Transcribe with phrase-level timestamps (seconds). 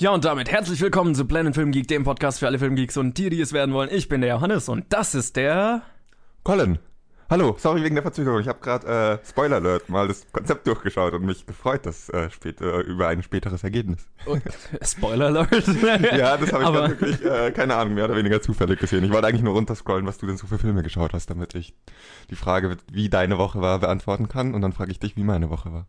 [0.00, 3.18] Ja, und damit herzlich willkommen zu Planet Film Geek, dem Podcast für alle Filmgeeks und
[3.18, 3.90] die, die es werden wollen.
[3.92, 5.82] Ich bin der Johannes und das ist der.
[6.42, 6.78] Colin.
[7.28, 8.40] Hallo, sorry wegen der Verzögerung.
[8.40, 12.30] Ich habe gerade äh, Spoiler Alert mal das Konzept durchgeschaut und mich gefreut, dass äh,
[12.30, 14.08] später über ein späteres Ergebnis.
[14.24, 14.38] Oh,
[14.82, 15.50] Spoiler Alert.
[16.16, 19.04] ja, das habe ich Aber- wirklich äh, keine Ahnung mehr oder weniger zufällig gesehen.
[19.04, 21.74] Ich wollte eigentlich nur runterscrollen, was du denn so für Filme geschaut hast, damit ich
[22.30, 25.50] die Frage, wie deine Woche war, beantworten kann und dann frage ich dich, wie meine
[25.50, 25.86] Woche war.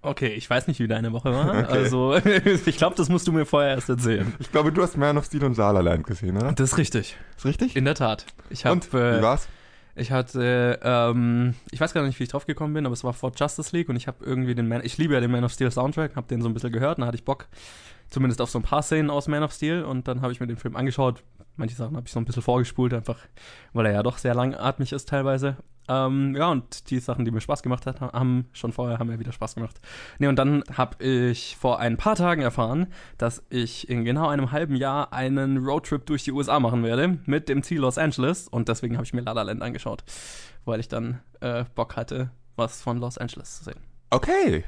[0.00, 1.48] Okay, ich weiß nicht, wie deine Woche war.
[1.64, 1.72] Okay.
[1.72, 2.14] Also,
[2.66, 4.32] ich glaube, das musst du mir vorher erst erzählen.
[4.38, 6.52] Ich glaube, du hast Man of Steel und La La Land gesehen, oder?
[6.52, 7.16] Das ist richtig.
[7.36, 7.74] Ist richtig?
[7.76, 8.24] In der Tat.
[8.50, 8.74] Ich habe.
[8.74, 9.48] und wie Äh, war's?
[9.96, 10.78] ich hatte.
[10.82, 13.76] Ähm, ich weiß gar nicht, wie ich drauf gekommen bin, aber es war vor Justice
[13.76, 14.84] League und ich habe irgendwie den Man.
[14.84, 17.02] Ich liebe ja den Man of Steel Soundtrack, habe den so ein bisschen gehört und
[17.02, 17.48] da hatte ich Bock.
[18.08, 20.46] Zumindest auf so ein paar Szenen aus Man of Steel und dann habe ich mir
[20.46, 21.22] den Film angeschaut.
[21.56, 23.18] Manche Sachen habe ich so ein bisschen vorgespult, einfach
[23.72, 25.56] weil er ja doch sehr langatmig ist teilweise.
[25.88, 29.18] Ähm, ja, und die Sachen, die mir Spaß gemacht hat, haben schon vorher haben mir
[29.18, 29.80] wieder Spaß gemacht.
[30.18, 34.52] Nee, und dann habe ich vor ein paar Tagen erfahren, dass ich in genau einem
[34.52, 38.68] halben Jahr einen Roadtrip durch die USA machen werde mit dem Ziel Los Angeles und
[38.68, 40.04] deswegen habe ich mir La La Land angeschaut,
[40.64, 43.80] weil ich dann äh, Bock hatte, was von Los Angeles zu sehen.
[44.10, 44.64] Okay.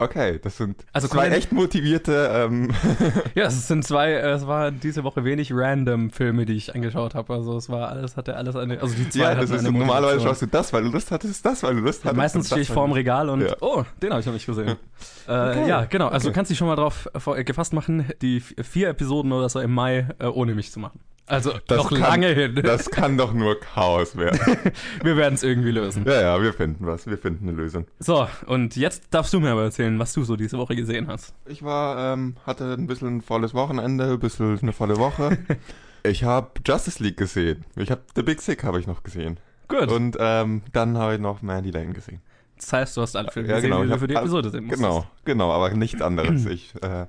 [0.00, 2.70] Okay, das sind Also zwei echt motivierte ähm,
[3.34, 7.16] Ja, es sind zwei, äh, es war diese Woche wenig random Filme, die ich angeschaut
[7.16, 7.34] habe.
[7.34, 10.20] Also es war alles, hatte alles eine, also die zwei Ja, das ist eine normalerweise
[10.20, 12.16] schaust du das, weil du Lust hattest, das, weil du Lust hattest.
[12.16, 13.56] Meistens und das, stehe ich vorm Regal und Ja.
[13.60, 14.76] oh, den habe ich noch nicht gesehen.
[15.28, 15.68] Äh, Okay.
[15.68, 16.06] Ja, genau.
[16.08, 16.32] Also Okay.
[16.32, 19.72] du kannst dich schon mal drauf äh, gefasst machen, die vier Episoden oder so im
[19.74, 21.00] Mai äh, ohne mich zu machen.
[21.28, 22.54] Also Das noch kann- lange hin.
[22.62, 24.38] Das kann doch nur Chaos werden.
[25.02, 26.04] Wir werden es irgendwie lösen.
[26.06, 27.06] ja, ja, wir finden was.
[27.06, 27.86] Wir finden eine Lösung.
[27.98, 31.34] So, und jetzt darfst du mir aber erzählen, was du so diese Woche gesehen hast.
[31.46, 35.36] Ich war, ähm, hatte ein bisschen ein volles Wochenende, ein bisschen eine volle Woche.
[36.02, 37.64] ich habe Justice League gesehen.
[37.76, 39.38] Ich habe The Big Sick habe ich noch gesehen.
[39.68, 39.92] Gut.
[39.92, 42.20] Und ähm, dann habe ich noch Mandy Lane gesehen.
[42.56, 44.64] das heißt, du hast alle Filme Ja, gesehen, genau, die du für die Episode sehen
[44.64, 44.82] musstest.
[44.82, 46.46] Genau, genau, aber nichts anderes.
[46.50, 47.04] ich äh,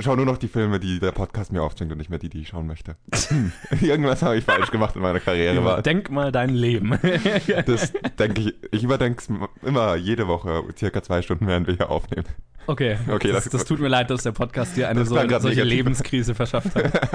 [0.00, 2.42] schaue nur noch die Filme, die der Podcast mir aufschenkt und nicht mehr die, die
[2.42, 2.96] ich schauen möchte.
[3.80, 5.82] Irgendwas habe ich falsch gemacht in meiner Karriere.
[5.82, 6.98] Denk mal dein Leben.
[7.66, 9.28] das denke ich, ich überdenke es
[9.66, 12.26] immer jede Woche, circa zwei Stunden, während wir hier aufnehmen.
[12.66, 15.26] Okay, Okay, das, das- das tut mir leid, dass der Podcast dir eine so, solche
[15.38, 15.64] negativ.
[15.64, 17.08] Lebenskrise verschafft hat.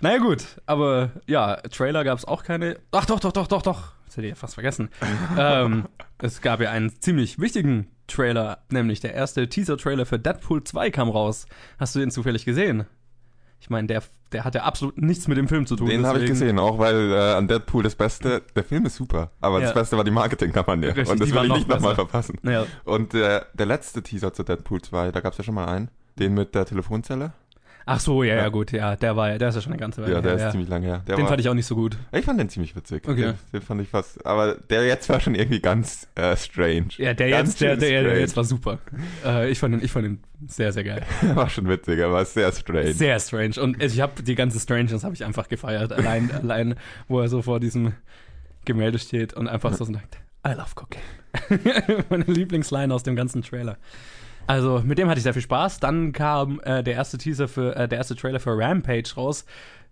[0.00, 2.78] Naja gut, aber ja, Trailer gab es auch keine.
[2.92, 3.92] Ach doch, doch, doch, doch, doch.
[4.06, 4.88] Das hätte ich ja fast vergessen.
[5.38, 5.86] ähm,
[6.18, 11.08] es gab ja einen ziemlich wichtigen Trailer, nämlich der erste Teaser-Trailer für Deadpool 2 kam
[11.08, 11.46] raus.
[11.78, 12.86] Hast du den zufällig gesehen?
[13.60, 14.02] Ich meine, der,
[14.32, 15.88] der hat ja absolut nichts mit dem Film zu tun.
[15.88, 19.30] Den habe ich gesehen, auch weil äh, an Deadpool das Beste, der Film ist super,
[19.40, 19.66] aber Ja.
[19.66, 20.88] das Beste war die Marketingkampagne.
[20.88, 22.38] Richtig, und das will ich noch nicht nochmal verpassen.
[22.42, 25.66] Naja, Und äh, der letzte Teaser zu Deadpool 2, da gab es ja schon mal
[25.68, 27.32] einen, den mit der Telefonzelle.
[27.86, 28.48] Ach so, ja, ja, Ja.
[28.48, 30.14] gut, ja, der war ja, der ist ja schon eine ganze Weile.
[30.14, 31.02] Ja, der her, ist ziemlich lang her.
[31.06, 31.96] Der Den war, fand ich auch nicht so gut.
[32.12, 33.06] ich fand den ziemlich witzig.
[33.08, 33.22] Okay.
[33.22, 36.88] Den, den fand ich fast, aber der jetzt war schon irgendwie ganz äh, strange.
[36.98, 38.78] Ja, der Ganz jetzt, der, der, der jetzt war super.
[39.24, 41.02] Äh, ich, fand ihn, ich fand ihn sehr, sehr geil.
[41.34, 42.92] war schon witzig, aber sehr strange.
[42.92, 43.60] Sehr strange.
[43.60, 45.92] Und ich habe die ganze Strangeness habe ich einfach gefeiert.
[45.92, 46.74] Allein, allein,
[47.08, 47.92] wo er so vor diesem
[48.64, 52.04] Gemälde steht und einfach so sagt, I love cocaine.
[52.08, 53.76] Meine Lieblingsline aus dem ganzen Trailer.
[54.50, 55.78] Also mit dem hatte ich sehr viel Spaß.
[55.78, 59.44] Dann kam äh, der erste Teaser für, äh, der erste Trailer für Rampage raus.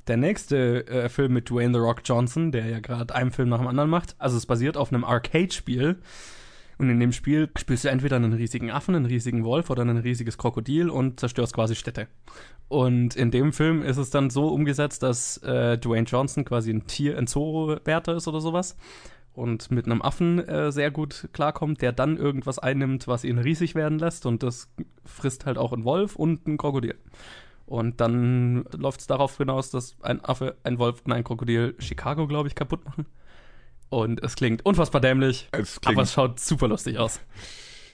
[0.09, 3.59] Der nächste äh, Film mit Dwayne The Rock Johnson, der ja gerade einen Film nach
[3.59, 4.17] dem anderen macht.
[4.19, 5.99] Also es basiert auf einem Arcade-Spiel.
[6.77, 9.97] Und in dem Spiel spielst du entweder einen riesigen Affen, einen riesigen Wolf oder ein
[9.97, 12.09] riesiges Krokodil und zerstörst quasi Städte.
[12.67, 16.89] Und in dem Film ist es dann so umgesetzt, dass äh, Dwayne Johnson quasi ein
[16.89, 18.77] Tier, ein Zoowärter ist oder sowas.
[19.39, 23.77] Und mit einem Affen äh, sehr gut klarkommt, der dann irgendwas einnimmt, was ihn riesig
[23.77, 24.27] werden lässt.
[24.27, 24.69] Und das
[25.05, 26.97] frisst halt auch ein Wolf und ein Krokodil.
[27.65, 32.27] Und dann läuft es darauf hinaus, dass ein Affe, ein Wolf und ein Krokodil Chicago,
[32.27, 33.07] glaube ich, kaputt machen.
[33.91, 37.21] Und es klingt unfassbar dämlich, Es aber klingt, es schaut super lustig aus.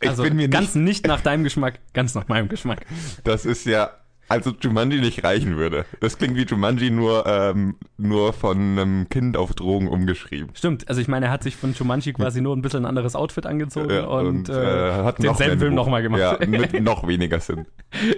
[0.01, 2.87] ich Also ganz nicht, nicht nach deinem Geschmack, ganz nach meinem Geschmack.
[3.23, 3.91] das ist ja,
[4.29, 5.85] also Jumanji nicht reichen würde.
[6.01, 10.51] Das klingt wie Jumanji nur, ähm, nur von einem Kind auf Drogen umgeschrieben.
[10.55, 13.15] Stimmt, also ich meine, er hat sich von Jumanji quasi nur ein bisschen ein anderes
[13.17, 16.21] Outfit angezogen Ja, und, äh, hat denselben noch Film nochmal gemacht.
[16.21, 17.67] Ja, mit noch weniger Sinn.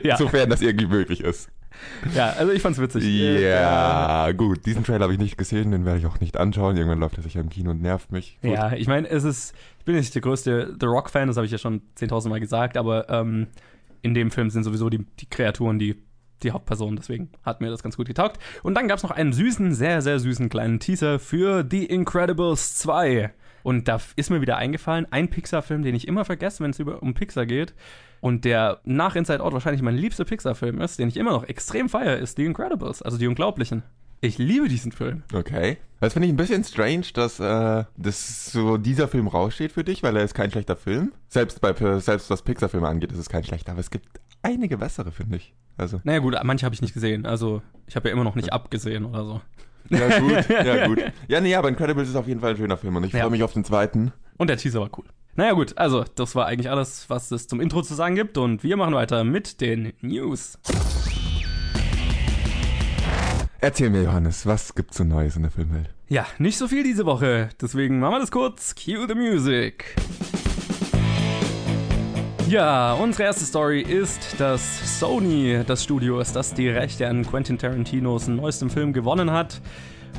[0.02, 1.48] ja, Sofern das irgendwie möglich ist.
[2.14, 3.04] ja, also ich fand's witzig.
[3.04, 4.64] Äh, Ja, gut.
[4.64, 6.76] Diesen Trailer habe ich nicht gesehen, den werde ich auch nicht anschauen.
[6.76, 8.38] Irgendwann läuft er sicher im Kino und nervt mich.
[8.42, 8.52] Gut.
[8.52, 11.52] Ja, ich meine, es ist, ich bin nicht der größte The Rock-Fan, das habe ich
[11.52, 13.48] ja schon 10.000 Mal gesagt, aber ähm,
[14.02, 15.96] in dem Film sind sowieso die, die Kreaturen die,
[16.42, 18.38] die Hauptpersonen, deswegen hat mir das ganz gut getaugt.
[18.62, 22.76] Und dann gab es noch einen süßen, sehr, sehr süßen kleinen Teaser für The Incredibles
[22.76, 23.32] 2.
[23.62, 27.14] Und da ist mir wieder eingefallen, ein Pixar-Film, den ich immer vergesse, wenn es um
[27.14, 27.74] Pixar geht.
[28.20, 31.88] Und der nach Inside Out wahrscheinlich mein liebster Pixar-Film ist, den ich immer noch extrem
[31.88, 33.82] feiere, ist The Incredibles, also die Unglaublichen.
[34.20, 35.22] Ich liebe diesen Film.
[35.32, 35.78] Okay.
[36.00, 40.02] Das finde ich ein bisschen strange, dass, äh, dass so dieser Film raussteht für dich,
[40.02, 41.12] weil er ist kein schlechter Film.
[41.28, 43.72] Selbst bei selbst was Pixar-Filme angeht, ist es kein schlechter.
[43.72, 44.08] Aber es gibt
[44.42, 45.54] einige bessere, finde ich.
[45.78, 46.00] Also.
[46.04, 47.26] Naja, gut, manche habe ich nicht gesehen.
[47.26, 49.40] Also, ich habe ja immer noch nicht abgesehen oder so.
[49.90, 51.02] Ja, gut, ja, gut.
[51.28, 53.20] Ja, nee, aber Incredibles ist auf jeden Fall ein schöner Film und ich Ja.
[53.20, 54.12] freue mich auf den zweiten.
[54.36, 55.04] Und der Teaser war cool.
[55.34, 58.38] Naja, gut, also, das war eigentlich alles, was es zum Intro zu sagen gibt.
[58.38, 60.58] Und wir machen weiter mit den News.
[63.60, 65.88] Erzähl mir, Johannes, was gibt's so Neues in der Filmwelt?
[66.08, 67.48] Ja, nicht so viel diese Woche.
[67.60, 68.74] Deswegen machen wir das kurz.
[68.74, 69.96] Cue the music.
[72.48, 77.58] Ja, unsere erste Story ist, dass Sony das Studio ist, das die Rechte an Quentin
[77.58, 79.60] Tarantinos neuestem Film gewonnen hat.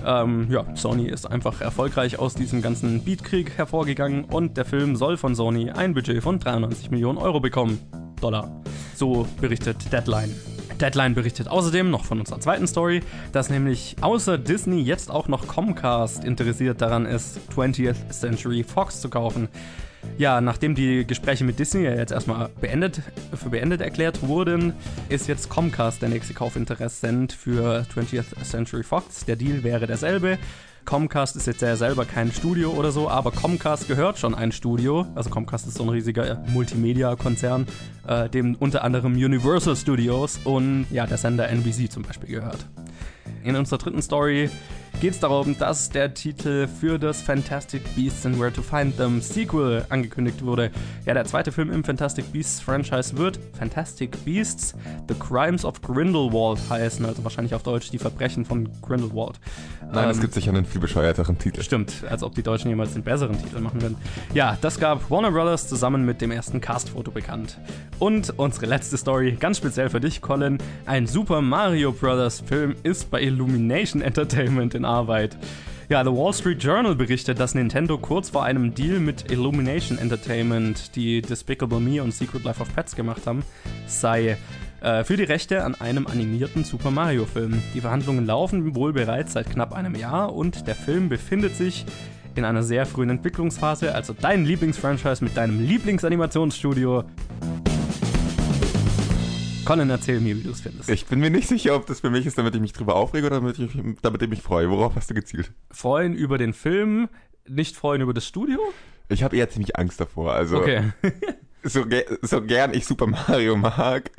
[0.05, 5.15] Ähm, ja, Sony ist einfach erfolgreich aus diesem ganzen Beatkrieg hervorgegangen und der Film soll
[5.15, 7.79] von Sony ein Budget von 93 Millionen Euro bekommen.
[8.19, 8.61] Dollar.
[8.95, 10.35] So berichtet Deadline.
[10.77, 13.01] Deadline berichtet außerdem noch von unserer zweiten Story,
[13.31, 19.09] dass nämlich außer Disney jetzt auch noch Comcast interessiert daran ist, 20th Century Fox zu
[19.09, 19.49] kaufen.
[20.17, 23.01] Ja, nachdem die Gespräche mit Disney ja jetzt erstmal beendet,
[23.33, 24.73] für beendet erklärt wurden,
[25.09, 29.25] ist jetzt Comcast der nächste Kaufinteressent für 20th Century Fox.
[29.25, 30.37] Der Deal wäre derselbe.
[30.87, 35.05] Comcast ist jetzt ja selber kein Studio oder so, aber Comcast gehört schon ein Studio.
[35.15, 37.67] Also Comcast ist so ein riesiger Multimedia-Konzern,
[38.07, 42.65] äh, dem unter anderem Universal Studios und ja, der Sender NBC zum Beispiel gehört.
[43.43, 44.49] In unserer dritten Story
[44.99, 49.21] geht es darum, dass der Titel für das Fantastic Beasts and Where to Find Them
[49.21, 50.71] Sequel angekündigt wurde.
[51.05, 54.73] Ja, der zweite Film im Fantastic Beasts Franchise wird Fantastic Beasts
[55.07, 59.39] The Crimes of Grindelwald heißen, also wahrscheinlich auf Deutsch die Verbrechen von Grindelwald.
[59.91, 61.61] Nein, es Ähm, gibt sicher einen viel bescheuerteren Titel.
[61.61, 63.97] Stimmt, als ob die Deutschen jemals den besseren Titel machen würden.
[64.33, 67.57] Ja, das gab Warner Brothers zusammen mit dem ersten Castfoto bekannt.
[67.99, 70.57] Und unsere letzte Story, ganz speziell für dich, Colin.
[70.85, 75.37] Ein Super Mario Brothers Film ist bei Illumination Entertainment in Arbeit.
[75.89, 80.95] Ja, The Wall Street Journal berichtet, dass Nintendo kurz vor einem Deal mit Illumination Entertainment,
[80.95, 83.43] die Despicable Me und Secret Life of Pets gemacht haben,
[83.85, 84.37] sei
[84.81, 87.61] äh, für die Rechte an einem animierten Super Mario Film.
[87.73, 91.85] Die Verhandlungen laufen wohl bereits seit knapp einem Jahr und der Film befindet sich
[92.35, 97.05] in einer sehr frühen Entwicklungsphase, also dein Lieblingsfranchise mit deinem Lieblingsanimationsstudio.
[99.67, 100.89] Colin, erzähl mir, wie du es findest.
[100.89, 103.27] Ich bin mir nicht sicher, ob das für mich ist, damit ich mich drüber aufrege
[103.27, 103.71] oder damit ich,
[104.01, 104.69] damit ich mich freue.
[104.69, 105.51] Worauf hast du gezielt?
[105.71, 107.09] Freuen über den Film,
[107.47, 108.59] nicht freuen über das Studio?
[109.09, 110.33] Ich habe eher ziemlich Angst davor.
[110.33, 110.93] Also, Okay.
[111.63, 114.11] so, ge so gern ich Super Mario mag,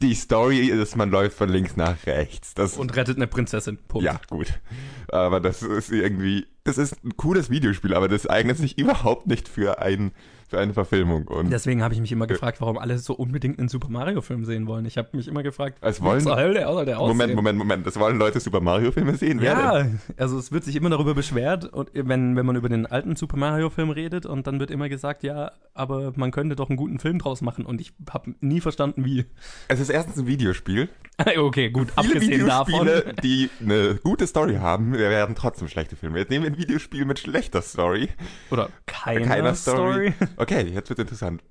[0.00, 2.54] die Story ist, man läuft von links nach rechts.
[2.54, 3.78] Das, Und rettet eine Prinzessin.
[3.88, 4.04] Punkt.
[4.04, 4.60] ja, gut.
[5.08, 9.48] Aber das ist irgendwie, das ist ein cooles Videospiel, aber das eignet sich überhaupt nicht
[9.48, 10.12] für, ein,
[10.52, 11.28] für eine Verfilmung.
[11.28, 14.66] Und Deswegen habe ich mich immer gefragt, warum alle so unbedingt einen Super Mario-Film sehen
[14.66, 14.84] wollen.
[14.84, 17.16] Ich habe mich immer gefragt, Es wollen- wie zur Hölle soll der aussehen?
[17.16, 19.40] Moment, Moment, Moment, das wollen Leute Super Mario-Filme sehen?
[19.42, 19.86] Ja,
[20.18, 23.38] also es wird sich immer darüber beschwert, und wenn, wenn man über den alten Super
[23.38, 27.18] Mario-Film redet und dann wird immer gesagt, ja, aber man könnte doch einen guten Film
[27.18, 29.24] draus machen und ich habe nie verstanden, wie.
[29.68, 30.90] Es ist erstens ein Videospiel.
[31.38, 32.90] okay, gut, Viele abgesehen davon.
[33.22, 36.18] Die eine gute Story haben, werden trotzdem schlechte Filme.
[36.18, 38.10] Jetzt nehmen wir ein Videospiel mit schlechter Story.
[38.50, 40.12] Oder keiner, keiner Story.
[40.12, 40.28] Story.
[40.42, 41.42] Okay, jetzt wird interessant.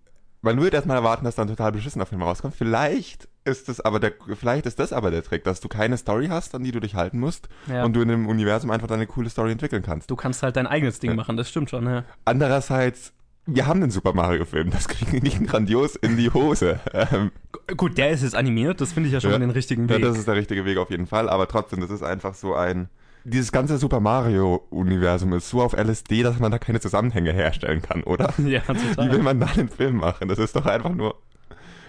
[0.42, 2.56] Man würde erstmal erwarten, dass da ein total beschissener Film rauskommt.
[2.56, 6.28] Vielleicht ist es aber der, vielleicht ist das aber der Trick, dass du keine Story
[6.28, 7.86] hast, an die du dich halten musst Ja.
[7.86, 10.10] und du in dem Universum einfach deine coole Story entwickeln kannst.
[10.12, 11.16] Du kannst halt dein eigenes Ding Ja.
[11.16, 12.04] machen, das stimmt schon, ja.
[12.26, 13.14] Andererseits,
[13.46, 16.80] wir haben den Super Mario Film, das kriegen wir nicht grandios in die Hose.
[16.94, 17.32] Ähm,
[17.78, 19.38] Gut, der ist jetzt animiert, das finde ich ja schon Ja.
[19.40, 20.02] den richtigen ja, Weg.
[20.04, 22.90] das ist der richtige Weg auf jeden Fall, aber trotzdem, das ist einfach so ein
[23.24, 27.82] dieses ganze Super Mario Universum ist so auf LSD, dass man da keine Zusammenhänge herstellen
[27.82, 28.34] kann, oder?
[28.40, 29.20] ja, Wie will total.
[29.20, 30.28] man da einen Film machen?
[30.28, 31.16] Das ist doch einfach nur.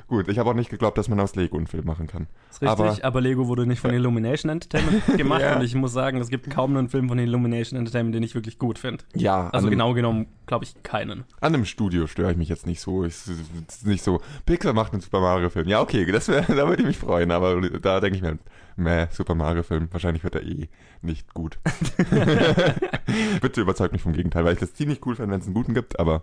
[0.08, 2.26] Gut, ich habe auch nicht geglaubt, dass man aus Lego einen Film machen kann.
[2.48, 5.56] Das ist richtig, aber, Lego wurde nicht von Illumination Entertainment gemacht Ja.
[5.56, 8.58] und ich muss sagen, es gibt kaum einen Film von Illumination Entertainment, den ich wirklich
[8.58, 9.04] gut finde.
[9.14, 11.24] Ja, Also genau genommen, glaube ich, keinen.
[11.40, 13.06] an einem Studio störe ich mich jetzt nicht so.
[13.06, 13.14] Ich,
[13.84, 15.66] nicht so, Pixar macht einen Super Mario Film.
[15.68, 18.36] Ja, okay, das wär, da würde ich mich freuen, aber da denke ich mir,
[18.76, 20.68] meh, Super Mario Film, wahrscheinlich wird er eh
[21.02, 21.58] nicht gut.
[23.40, 25.74] Bitte überzeugt mich vom Gegenteil, weil ich das ziemlich cool fände, wenn es einen guten
[25.74, 26.22] gibt, aber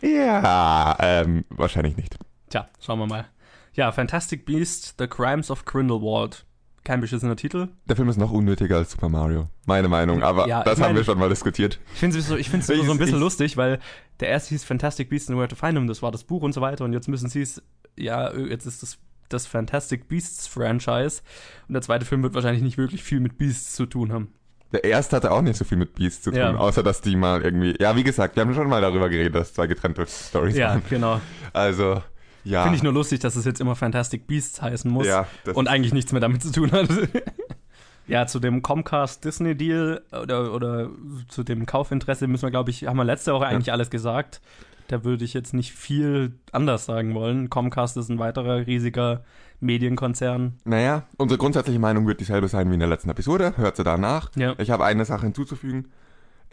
[0.00, 2.16] ja, ähm, wahrscheinlich nicht.
[2.50, 3.26] Tja, schauen wir mal.
[3.74, 6.44] Ja, Fantastic Beasts, The Crimes of Grindelwald.
[6.84, 7.68] Kein beschissener Titel.
[7.88, 9.48] Der Film ist noch unnötiger als Super Mario.
[9.66, 11.78] Meine Meinung, aber Ja, das ich haben wir schon mal diskutiert.
[11.94, 13.78] Ich finde es so, ich find's Ich- so ein bisschen ich- lustig, weil
[14.18, 16.52] der erste hieß Fantastic Beasts and Where to Find Them, das war das Buch und
[16.52, 17.62] so weiter und jetzt müssen sie es,
[17.96, 18.98] ja, jetzt ist das
[19.32, 21.22] das Fantastic Beasts Franchise
[21.68, 24.32] und der zweite Film wird wahrscheinlich nicht wirklich viel mit Beasts zu tun haben.
[24.72, 26.54] Der erste hatte auch nicht so viel mit Beasts zu tun, Ja.
[26.56, 27.74] außer dass die mal irgendwie.
[27.78, 30.82] Ja, wie gesagt, wir haben schon mal darüber geredet, dass zwei getrennte Stories Ja, waren.
[30.88, 31.20] genau.
[31.52, 32.02] Also,
[32.44, 32.62] ja.
[32.62, 35.92] Finde ich nur lustig, dass es jetzt immer Fantastic Beasts heißen muss Ja, und eigentlich
[35.92, 36.88] nichts mehr damit zu tun hat.
[38.08, 40.90] ja, zu dem Comcast-Disney-Deal oder, oder
[41.28, 44.40] zu dem Kaufinteresse müssen wir, glaube ich, haben wir letzte Woche eigentlich alles gesagt.
[44.88, 47.48] Da würde ich jetzt nicht viel anders sagen wollen.
[47.50, 49.22] Comcast ist ein weiterer riesiger
[49.60, 50.54] Medienkonzern.
[50.64, 53.54] Naja, unsere grundsätzliche Meinung wird dieselbe sein wie in der letzten Episode.
[53.56, 54.30] Hört sie danach.
[54.36, 54.54] Ja.
[54.58, 55.88] Ich habe eine Sache hinzuzufügen.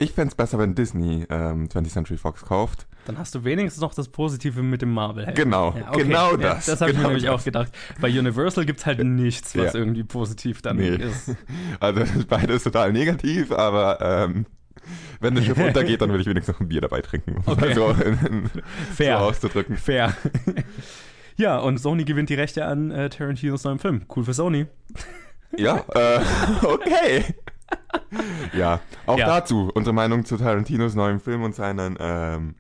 [0.02, 2.88] Ich fände es besser, wenn Disney ähm, 20th Century Fox kauft.
[3.06, 5.26] Dann hast du wenigstens noch das Positive mit dem Marvel.
[5.26, 5.34] -Helden.
[5.36, 6.04] Genau, Ja, okay.
[6.04, 6.68] genau Ja, das.
[6.68, 7.42] das habe ich mir genau nämlich das.
[7.42, 7.72] auch gedacht.
[8.00, 9.80] Bei Universal gibt es halt nichts, was Ja.
[9.80, 10.96] irgendwie positiv dann Nee.
[10.96, 11.36] ist.
[11.82, 14.46] Also beides total negativ, aber ähm,
[15.20, 17.74] wenn das Schiff untergeht, dann will ich wenigstens noch ein Bier dabei trinken, um Okay.
[17.74, 18.50] so, in,
[18.96, 19.20] Fair.
[19.20, 19.78] so auszudrücken.
[19.78, 20.14] Fair.
[21.38, 24.04] ja, und Sony gewinnt die Rechte an äh, Tarantinos neuem Film.
[24.16, 24.66] Cool für Sony.
[25.58, 26.20] Ja, äh,
[26.64, 27.26] okay.
[28.54, 29.26] ja, auch Ja.
[29.26, 32.54] dazu unsere Meinung zu Tarantinos neuem Film und seinen, ähm,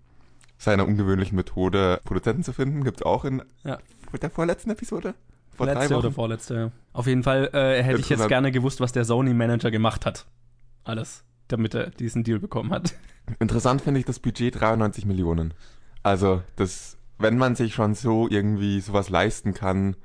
[0.58, 3.78] seiner ungewöhnlichen Methode, Produzenten zu finden, gibt's auch in Ja.
[4.20, 5.14] der vorletzten Episode?
[5.56, 6.72] Vor Letzte oder vorletzte.
[6.92, 10.26] Auf jeden Fall äh, hätte ich jetzt gerne gewusst, was der Sony-Manager gemacht hat.
[10.84, 12.96] Alles, damit er diesen Deal bekommen hat.
[13.40, 15.54] Interessant finde ich das Budget 93 Millionen.
[16.02, 19.96] Also, das, wenn man sich schon so irgendwie sowas leisten kann,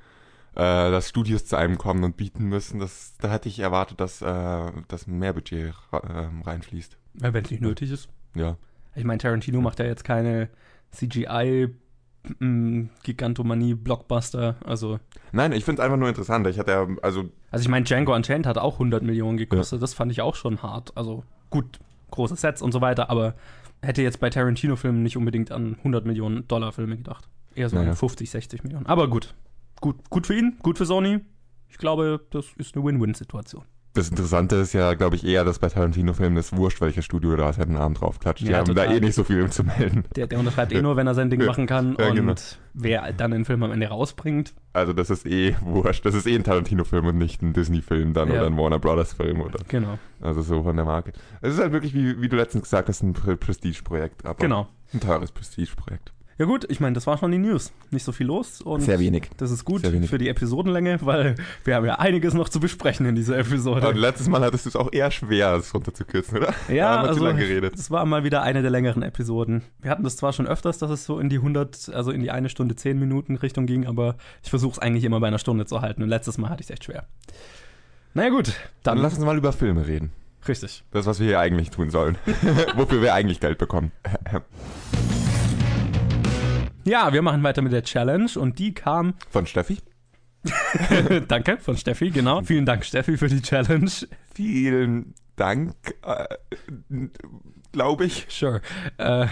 [0.54, 4.22] äh, dass Studios zu einem kommen und bieten müssen, das, da hätte ich erwartet, dass,
[4.22, 6.96] äh, dass mehr Budget ähm, reinfließt.
[7.22, 8.08] Ja, Wenn es nicht nötig ist.
[8.34, 8.56] Ja.
[8.94, 10.48] Ich meine, Tarantino macht ja jetzt keine
[10.90, 11.74] CGI
[13.02, 14.56] Gigantomanie Blockbuster.
[14.64, 14.98] Also,
[15.32, 16.46] Nein, ich finde es einfach nur interessant.
[16.46, 19.82] Ich hatte ja, also, also ich meine, Django Unchained hat auch 100 Millionen gekostet.
[19.82, 20.96] Das fand ich auch schon hart.
[20.96, 21.78] Also gut,
[22.10, 23.34] große Sets und so weiter, aber
[23.82, 27.28] hätte jetzt bei Tarantino-Filmen nicht unbedingt an 100 Millionen Dollar Filme gedacht.
[27.54, 27.90] Eher so Naja.
[27.90, 28.86] an 50, 60 Millionen.
[28.86, 29.34] Aber gut.
[29.80, 31.20] Gut, gut für ihn, gut für Sony.
[31.68, 33.64] Ich glaube, das ist eine Win-Win-Situation.
[33.94, 37.52] Das Interessante ist ja, glaube ich, eher, dass bei Tarantino-Filmen das wurscht, welches Studio da
[37.52, 38.44] seinen Namen draufklatscht.
[38.44, 38.96] Die Ja, haben da total.
[38.96, 40.04] eh nicht so viel zu melden.
[40.16, 41.46] Der, der unterschreibt eh nur, wenn er sein Ding Ja.
[41.46, 41.96] machen kann.
[41.98, 42.34] Ja, und genau.
[42.74, 46.04] wer dann den Film am Ende rausbringt, Also, das ist eh wurscht.
[46.04, 49.60] Das ist eh ein Tarantino-Film und nicht ein Disney-Film dann oder ein Warner Brothers-Film oder.
[49.68, 49.98] genau.
[50.20, 51.12] Also so von der Marke.
[51.40, 54.24] Es ist halt wirklich, wie, wie du letztens gesagt hast, ein Pre- Prestige-Projekt.
[54.26, 54.66] aber Genau.
[54.92, 56.12] Ein teures Prestige-Projekt.
[56.36, 57.72] Ja gut, ich meine, das war schon die News.
[57.90, 58.60] Nicht so viel los.
[58.60, 59.30] Und Sehr wenig.
[59.36, 63.14] Das ist gut für die Episodenlänge, weil wir haben ja einiges noch zu besprechen in
[63.14, 63.88] dieser Episode.
[63.88, 66.54] Und letztes Mal hattest du es auch eher schwer, es runterzukürzen, oder?
[66.66, 69.62] Da ja, zu also das war mal wieder eine der längeren Episoden.
[69.80, 72.32] Wir hatten das zwar schon öfters, dass es so in die 100, also in die
[72.32, 75.66] eine Stunde 10 Minuten Richtung ging, aber ich versuche es eigentlich immer bei einer Stunde
[75.66, 77.06] zu halten und letztes Mal hatte ich es echt schwer.
[78.14, 78.48] Naja gut,
[78.82, 80.10] Dann dann, lass uns mal über Filme reden.
[80.48, 80.84] richtig.
[80.90, 82.16] Das, was wir hier eigentlich tun sollen.
[82.74, 83.92] Wofür wir eigentlich Geld bekommen.
[86.84, 89.78] Ja, wir machen weiter mit der Challenge und die kam, Von Steffi.
[91.28, 92.42] danke, von Steffi, genau.
[92.42, 93.90] Vielen Dank, Steffi, für die Challenge.
[94.34, 96.36] Vielen Dank, äh,
[97.72, 98.26] glaube ich.
[98.28, 98.60] Sure.
[98.98, 99.26] Äh,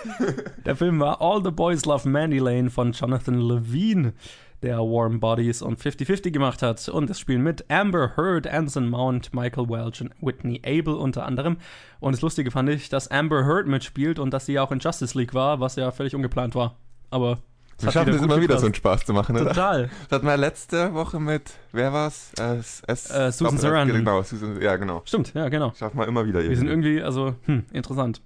[0.66, 4.12] der Film war All the Boys Love Mandy Lane von Jonathan Levine,
[4.62, 6.88] der Warm Bodies und 50-50 gemacht hat.
[6.88, 11.58] Und es spielen mit Amber Heard, Anson Mount, Michael Welch und Whitney Abel unter anderem.
[12.00, 14.80] Und das Lustige fand ich, dass Amber Heard mitspielt und dass sie ja auch in
[14.80, 16.76] Justice League war, was ja völlig ungeplant war.
[17.10, 17.38] Aber
[17.80, 18.74] Wir schaffen es immer wieder, so einen.
[18.74, 19.48] Spaß zu machen, oder?
[19.48, 19.90] Total.
[20.08, 22.32] Das hatten wir letzte Woche mit, wer war's?
[22.38, 23.96] Äh, es, es, Äh, Susan Doppel- Sarandon.
[23.98, 25.02] Genau, Susan, ja, genau.
[25.04, 25.72] Stimmt, ja, genau.
[25.78, 28.20] Schaffen wir immer wieder Wir sind irgendwie, also, hm, interessant.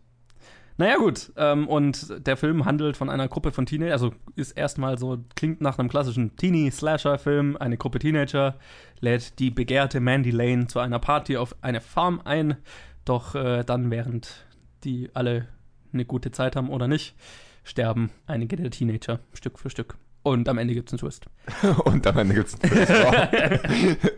[0.79, 1.31] Naja, gut.
[1.37, 5.61] Ähm, und der Film handelt von einer Gruppe von Teenagern, also ist erstmal so, klingt
[5.61, 7.59] nach einem klassischen Teenie-Slasher-Film.
[7.59, 8.57] Eine Gruppe Teenager
[9.01, 12.57] lädt die begehrte Mandy Lane zu einer Party auf eine Farm ein.
[13.05, 14.47] Doch äh, dann, während
[14.85, 15.47] die alle
[15.93, 17.15] eine gute Zeit haben oder nicht,
[17.64, 19.97] sterben einige der Teenager Stück für Stück.
[20.25, 21.26] Und am Ende gibt es einen Twist.
[21.85, 22.92] Und am Ende gibt's einen Twist.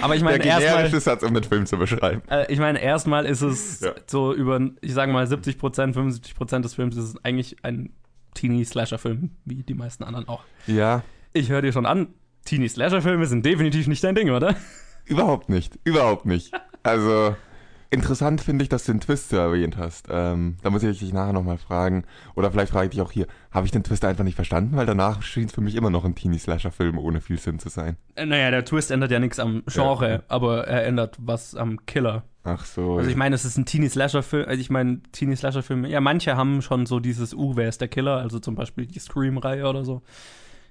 [0.00, 0.74] Aber ich meine, Der erstmal.
[0.76, 2.22] generische Satz, um den Film zu beschreiben.
[2.30, 3.92] Äh, ich meine, erstmal ist es Ja.
[4.06, 7.90] so über, ich sage mal, 70 Prozent, 75 Prozent des Films ist es eigentlich ein
[8.34, 10.42] Teenie-Slasher-Film, wie die meisten anderen auch.
[10.66, 11.02] Ja,
[11.34, 12.08] Ich höre dir schon an,
[12.46, 14.56] Teenie-Slasher-Filme sind definitiv nicht dein Ding, oder?
[15.04, 15.78] überhaupt nicht.
[15.84, 16.52] Überhaupt nicht.
[16.82, 17.36] Also,
[17.94, 20.06] interessant finde ich, dass du den Twist so erwähnt hast.
[20.10, 22.04] Ähm, da muss ich dich nachher nochmal fragen.
[22.34, 24.76] Oder vielleicht frage ich dich auch hier, habe ich den Twist einfach nicht verstanden?
[24.76, 27.96] Weil danach schien es für mich immer noch ein Teenie-Slasher-Film ohne viel Sinn zu sein.
[28.16, 30.22] Äh, Naja, der Twist ändert ja nichts am Genre, Ja.
[30.28, 32.24] aber er ändert was am Killer.
[32.44, 32.98] Ach so.
[32.98, 36.84] Also ich meine, es ist ein Teenie-Slasher-Film, also ich meine, Teenie-Slasher-Filme, ja, manche haben schon
[36.84, 38.18] so dieses, uh, wer ist der Killer?
[38.18, 40.02] Also zum Beispiel die Scream-Reihe oder so.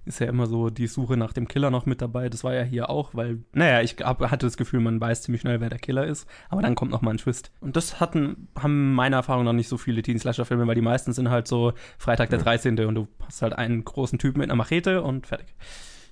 [0.06, 2.28] Ist ja immer so die Suche nach dem Killer noch mit dabei.
[2.30, 5.42] Das war ja hier auch, weil, naja, ich hab, hatte das Gefühl, man weiß ziemlich
[5.42, 6.28] schnell, wer der Killer ist.
[6.50, 7.52] Aber dann kommt noch mal ein Twist.
[7.62, 11.30] Und das hatten, haben meiner Erfahrung nach nicht so viele Teen-Slasher-Filme, weil die meisten sind
[11.30, 12.44] halt so Freitag der Ja.
[12.44, 12.80] 13.
[12.86, 15.48] und du hast halt einen großen Typen mit einer Machete und fertig.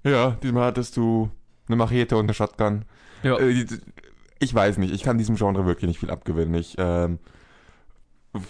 [0.04, 1.30] ja, diesmal hattest du
[1.68, 2.86] eine Machete und eine Shotgun.
[3.24, 3.38] Ja.
[3.40, 3.66] Äh,
[4.40, 6.56] Ich weiß nicht, ich kann diesem Genre wirklich nicht viel abgewinnen.
[6.56, 7.20] Ich ähm,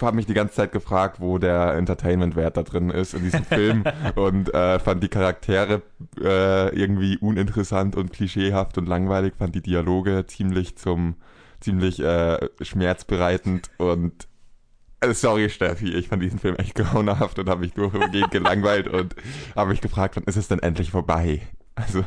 [0.02, 3.84] habe mich die ganze Zeit gefragt, wo der Entertainment-Wert da drin ist in diesem Film
[4.16, 5.82] und äh, fand die Charaktere
[6.20, 11.16] äh, irgendwie uninteressant und klischeehaft und langweilig, fand die Dialoge ziemlich zum
[11.60, 14.28] ziemlich äh, schmerzbereitend und
[15.00, 19.16] Also sorry, Steffi, ich fand diesen Film echt grauenhaft und habe mich durchgehend gelangweilt und
[19.56, 21.42] habe mich gefragt, wann ist es denn endlich vorbei?
[21.76, 22.04] Also,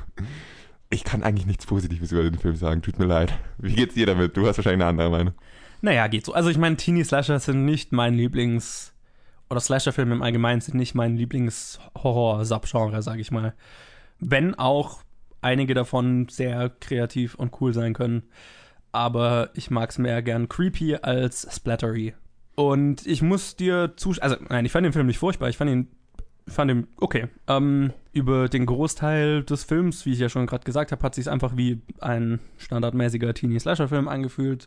[0.90, 3.32] ich kann eigentlich nichts Positives über den Film sagen, tut mir leid.
[3.58, 4.36] Wie geht's dir damit?
[4.36, 5.34] Du hast wahrscheinlich eine andere Meinung.
[5.84, 6.32] Naja, geht so.
[6.32, 8.94] Also ich meine, Teenie-Slasher sind nicht mein Lieblings-
[9.50, 13.52] oder Slasher-Filme im Allgemeinen sind nicht mein Lieblings-Horror-Subgenre, sage ich mal.
[14.18, 15.02] Wenn auch
[15.42, 18.22] einige davon sehr kreativ und cool sein können.
[18.92, 22.14] Aber ich mag es mehr gern creepy als splattery.
[22.54, 25.70] Und ich muss dir zustimmen, also nein, ich fand den Film nicht furchtbar, ich fand
[25.70, 25.88] ihn,
[26.48, 27.26] fand ihn okay.
[27.46, 31.28] Ähm, über den Großteil des Films, wie ich ja schon gerade gesagt habe, hat sich
[31.28, 34.66] einfach wie ein standardmäßiger Teenie-Slasher-Film angefühlt.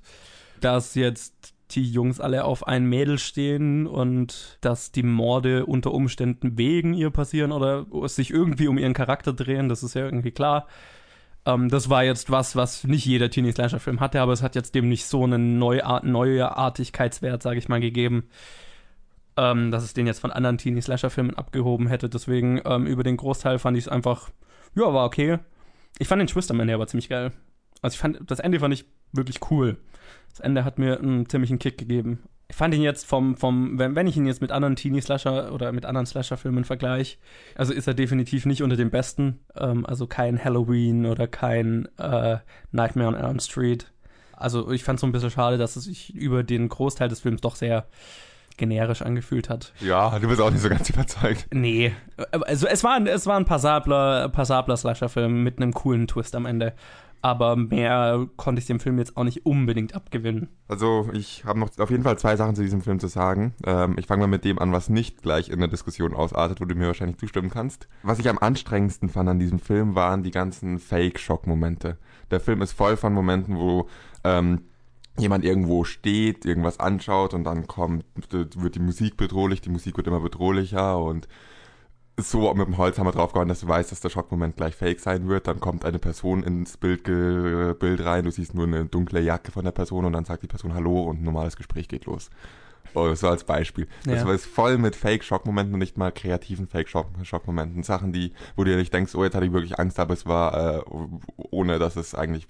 [0.62, 6.58] Dass jetzt die Jungs alle auf ein Mädel stehen und dass die Morde unter Umständen
[6.58, 10.68] wegen ihr passieren oder sich irgendwie um ihren Charakter drehen, das ist ja irgendwie klar.
[11.46, 14.88] Ähm, das war jetzt was, was nicht jeder Teenie-Slasher-Film hatte, aber es hat jetzt dem
[14.88, 18.30] nicht so einen Neuart Neuartigkeitswert, sage ich mal, gegeben,
[19.36, 22.10] ähm, dass es den jetzt von anderen Teenie-Slasher-Filmen abgehoben hätte.
[22.10, 24.30] Deswegen ähm, über den Großteil fand ich es einfach,
[24.76, 25.40] ja, war okay.
[26.00, 27.32] Ich fand den Twist am aber ziemlich geil.
[27.82, 29.78] Also ich fand, das Ende fand ich wirklich cool.
[30.38, 32.20] Das Ende hat mir einen ziemlichen Kick gegeben.
[32.48, 35.72] Ich fand ihn jetzt vom, vom wenn, wenn ich ihn jetzt mit anderen Teenie-Slasher oder
[35.72, 37.17] mit anderen Slasher-Filmen vergleiche,
[37.56, 39.39] also ist er definitiv nicht unter den besten.
[39.56, 42.38] Ähm, also kein Halloween oder kein äh,
[42.72, 43.91] Nightmare on Elm Street.
[44.34, 47.22] Also ich fand es so ein bisschen schade, dass es sich über den Großteil des
[47.22, 47.88] Films doch sehr
[48.58, 49.74] generisch angefühlt hat.
[49.80, 51.48] Ja, du bist auch nicht so ganz überzeugt.
[51.52, 51.94] Nee,
[52.32, 56.74] also es war, es war ein passabler, passabler Slasher-Film mit einem coolen Twist am Ende
[57.22, 60.50] aber mehr konnte ich dem Film jetzt auch nicht unbedingt abgewinnen.
[60.68, 63.54] Also ich habe noch auf jeden Fall zwei Sachen zu diesem Film zu sagen.
[63.66, 66.66] Ähm, ich fange mal mit dem an, was nicht gleich in der Diskussion ausartet, wo
[66.66, 67.88] du mir wahrscheinlich zustimmen kannst.
[68.04, 71.98] Was ich am anstrengendsten fand an diesem Film waren die ganzen Fake-Schock-Momente.
[72.32, 73.90] Der Film ist voll von Momenten, wo
[74.24, 74.62] ähm,
[75.20, 80.08] jemand irgendwo steht, irgendwas anschaut und dann kommt, wird die Musik bedrohlich, die Musik wird
[80.08, 81.27] immer bedrohlicher und
[82.20, 85.48] so mit dem Holzhammer draufgehauen, dass du weißt, dass der Schockmoment gleich fake sein wird.
[85.48, 89.64] Dann kommt eine Person ins Bild, Bild rein, du siehst nur eine dunkle Jacke von
[89.64, 92.32] der Person und dann sagt die Person Hallo und ein normales Gespräch geht los.
[92.98, 93.88] Oh, so als Beispiel.
[94.05, 94.16] Ja.
[94.16, 97.83] Das war jetzt voll mit Fake-Schockmomenten und nicht mal kreativen Fake-Schockmomenten.
[97.83, 100.25] Sachen, die, wo du dir nicht denkst, oh, jetzt hatte ich wirklich Angst, aber es
[100.25, 100.81] war, äh,
[101.38, 102.48] ohne dass es eigentlich,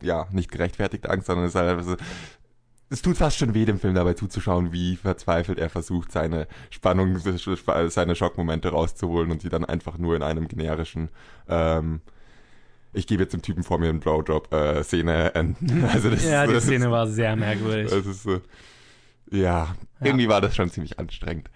[0.00, 1.98] ja, nicht gerechtfertigte Angst, sondern es ist halt,
[2.90, 7.18] es tut fast schon weh, dem Film dabei zuzuschauen, wie verzweifelt er versucht, seine Spannung,
[7.18, 11.08] seine Schockmomente rauszuholen und sie dann einfach nur in einem generischen,
[11.48, 12.02] ähm,
[12.92, 15.84] ich gebe jetzt dem Typen vor mir einen Blowjob-Szene äh, enden.
[15.92, 17.90] Also das, ja, die das Szene ist, war sehr merkwürdig.
[17.90, 18.40] Das ist so,
[19.30, 21.50] ja, ja, irgendwie war das schon ziemlich anstrengend.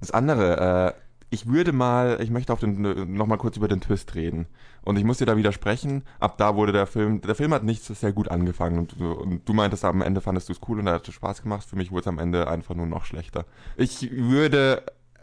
[0.00, 3.80] Das andere, äh, ich würde mal, ich möchte auf den, noch mal kurz über den
[3.80, 4.46] Twist reden.
[4.82, 7.84] Und ich muss dir da widersprechen, ab da wurde der Film, der Film hat nicht
[7.84, 10.94] sehr gut angefangen und, und du meintest am Ende fandest du es cool und da
[10.94, 11.68] hat es Spaß gemacht.
[11.68, 13.44] Für mich wurde es am Ende einfach nur noch schlechter.
[13.76, 14.82] Ich würde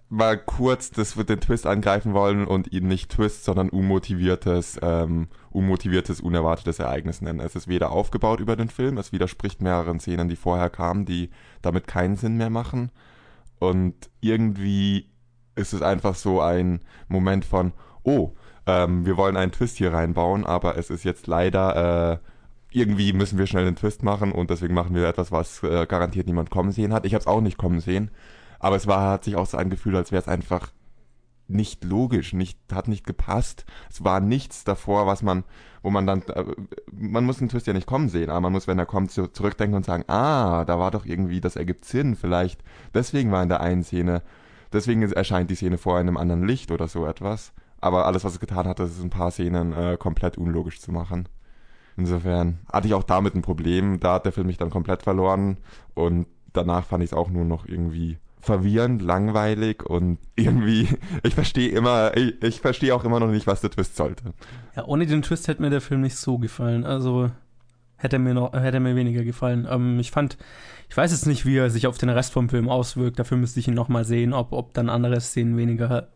[0.10, 6.22] mal kurz das den Twist angreifen wollen und ihn nicht Twist, sondern unmotiviertes, ähm, unmotiviertes,
[6.22, 7.40] unerwartetes Ereignis nennen.
[7.40, 11.30] Es ist weder aufgebaut über den Film, es widerspricht mehreren Szenen, die vorher kamen, die
[11.62, 12.92] damit keinen Sinn mehr machen.
[13.60, 15.10] Und irgendwie
[15.56, 18.34] ist es einfach so ein Moment von, oh,
[18.66, 22.18] ähm, wir wollen einen Twist hier reinbauen, aber es ist jetzt leider, äh,
[22.72, 26.28] irgendwie müssen wir schnell einen Twist machen und deswegen machen wir etwas, was äh, garantiert
[26.28, 27.06] niemand kommen sehen hat.
[27.06, 28.12] Ich habe es auch nicht kommen sehen,
[28.60, 30.72] aber es war, hat sich auch so angefühlt, als wäre es einfach
[31.50, 33.66] nicht logisch, nicht, hat nicht gepasst.
[33.90, 35.46] Es war nichts davor, was man,
[35.82, 36.44] wo man dann, äh,
[36.92, 39.28] man muss den Twist ja nicht kommen sehen, aber man muss, wenn er kommt, so
[39.28, 43.50] zurückdenken und sagen, ah, da war doch irgendwie, das ergibt Sinn, vielleicht deswegen war in
[43.50, 44.24] der einen Szene
[44.74, 47.54] Deswegen erscheint die Szene vor einem anderen Licht oder so etwas.
[47.80, 51.30] Aber alles, was es getan hat, ist ein paar Szenen äh, komplett unlogisch zu machen.
[51.96, 54.00] Insofern hatte ich auch damit ein Problem.
[54.00, 55.58] Da hat der Film mich dann komplett verloren.
[55.94, 60.88] Und danach fand ich es auch nur noch irgendwie verwirrend, langweilig und irgendwie,
[61.22, 64.34] ich verstehe immer, ich, ich verstehe auch immer noch nicht, was der Twist sollte.
[64.76, 66.84] Ja, ohne den Twist hätte mir der Film nicht so gefallen.
[66.84, 67.30] Also
[67.98, 69.68] hätte mir noch, hätte mir weniger gefallen.
[69.70, 70.38] Ähm, ich fand,
[70.90, 73.20] ich weiß jetzt nicht, wie er sich auf den Rest vom Film auswirkt.
[73.20, 76.08] Dafür müsste ich ihn nochmal sehen, ob, ob dann andere Szenen weniger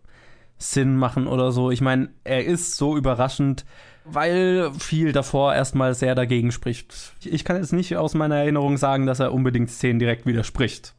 [0.57, 1.71] Sinn machen oder so.
[1.71, 3.65] Ich meine, er ist so überraschend,
[4.05, 7.13] weil viel davor erstmal sehr dagegen spricht.
[7.23, 10.93] Ich kann jetzt nicht aus meiner Erinnerung sagen, dass er unbedingt Szenen direkt widerspricht.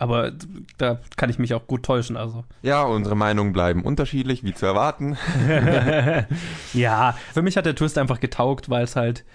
[0.00, 0.32] Aber
[0.78, 2.44] da kann ich mich auch gut täuschen, also.
[2.62, 5.18] Ja, unsere Meinungen bleiben unterschiedlich, wie zu erwarten.
[6.72, 9.26] ja, für mich hat der Twist einfach getaugt, weil es halt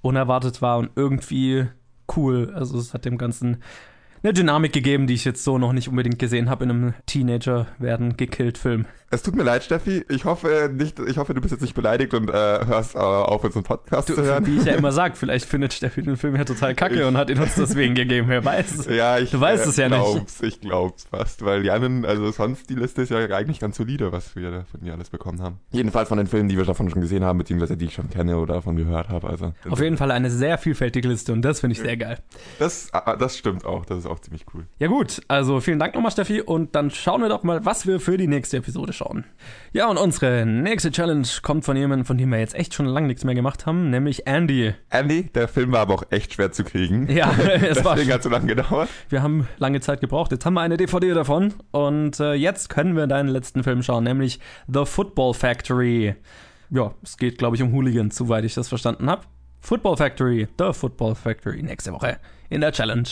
[0.00, 1.66] unerwartet war und irgendwie
[2.16, 2.50] cool.
[2.54, 3.62] Also es hat dem Ganzen
[4.26, 7.66] eine Dynamik gegeben, die ich jetzt so noch nicht unbedingt gesehen habe in einem Teenager
[7.78, 8.86] werden gekillt Film.
[9.08, 10.04] Es tut mir leid, Steffi.
[10.08, 13.44] Ich hoffe nicht, ich hoffe, du bist jetzt nicht beleidigt und äh, hörst äh, auf,
[13.44, 14.44] unseren Podcast Du, zu hören.
[14.46, 17.16] wie ich ja immer sage, vielleicht findet Steffi den Film ja total kacke Ich- und
[17.16, 18.26] hat ihn uns deswegen gegeben.
[18.28, 18.86] Wer weiß.
[18.90, 20.00] Ja, ich Du weißt es ja nicht.
[20.00, 23.76] glaub's, Ich glaub's fast, weil die anderen, also sonst die Liste ist ja eigentlich ganz
[23.76, 25.60] solide, was wir da von dir alles bekommen haben.
[25.70, 28.38] Jedenfalls von den Filmen, die wir davon schon gesehen haben, beziehungsweise die ich schon kenne
[28.38, 29.28] oder davon gehört habe.
[29.28, 32.18] Also Auf jeden Fall eine sehr vielfältige Liste und das finde ich sehr geil.
[32.58, 33.86] das, ah, das stimmt auch.
[33.86, 34.66] Das ist auch ziemlich cool.
[34.78, 38.00] Ja gut, also vielen Dank nochmal Steffi und dann schauen wir doch mal, was wir
[38.00, 39.24] für die nächste Episode schauen.
[39.72, 43.06] Ja und unsere nächste Challenge kommt von jemandem, von dem wir jetzt echt schon lange
[43.06, 44.74] nichts mehr gemacht haben, nämlich Andy.
[44.90, 47.10] Andy, der Film war aber auch echt schwer zu kriegen.
[47.10, 47.30] Ja,
[47.62, 48.88] es war Deswegen hat so lange gedauert.
[49.08, 50.32] Wir haben lange Zeit gebraucht.
[50.32, 54.04] Jetzt haben wir eine DVD davon und äh, jetzt können wir deinen letzten Film schauen,
[54.04, 56.14] nämlich The Football Factory.
[56.70, 59.22] Ja, es geht, glaube ich, um Hooligans, soweit ich das verstanden habe.
[59.60, 63.08] Football Factory, The Football Factory, nächste Woche in der Challenge.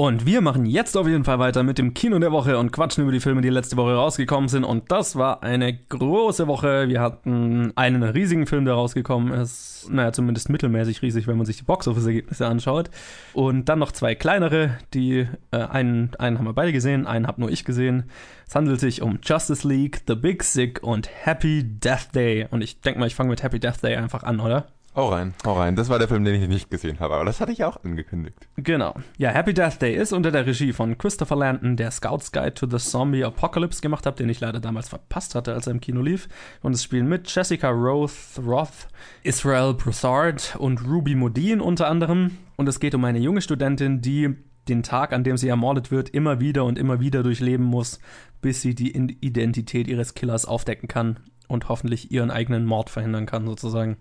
[0.00, 3.02] Und wir machen jetzt auf jeden Fall weiter mit dem Kino der Woche und quatschen
[3.02, 4.62] über die Filme, die letzte Woche rausgekommen sind.
[4.62, 6.88] Und das war eine große Woche.
[6.88, 9.88] Wir hatten einen riesigen Film, der rausgekommen ist.
[9.90, 12.90] Naja, zumindest mittelmäßig riesig, wenn man sich die Boxoffice-Ergebnisse anschaut.
[13.32, 17.40] Und dann noch zwei kleinere, die äh, einen, einen haben wir beide gesehen, einen habe
[17.40, 18.04] nur ich gesehen.
[18.46, 22.46] Es handelt sich um Justice League, The Big Sick und Happy Death Day.
[22.48, 24.68] Und ich denke mal, ich fange mit Happy Death Day einfach an, oder?
[24.98, 25.76] Hau rein, hau rein.
[25.76, 28.48] Das war der Film, den ich nicht gesehen habe, aber das hatte ich auch angekündigt.
[28.56, 28.96] Genau.
[29.16, 32.66] Ja, Happy Death Day ist unter der Regie von Christopher Landon, der Scout's Guide to
[32.68, 36.02] the Zombie Apocalypse gemacht hat, den ich leider damals verpasst hatte, als er im Kino
[36.02, 36.28] lief.
[36.62, 38.10] Und es spielen mit Jessica Roth,
[38.44, 38.88] Roth,
[39.22, 42.36] Israel Broussard und Ruby Modine unter anderem.
[42.56, 44.34] Und es geht um eine junge Studentin, die
[44.68, 48.00] den Tag, an dem sie ermordet wird, immer wieder und immer wieder durchleben muss,
[48.40, 53.46] bis sie die Identität ihres Killers aufdecken kann und hoffentlich ihren eigenen Mord verhindern kann,
[53.46, 53.96] sozusagen.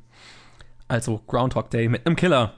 [0.87, 2.53] Also Groundhog Day mit einem Killer.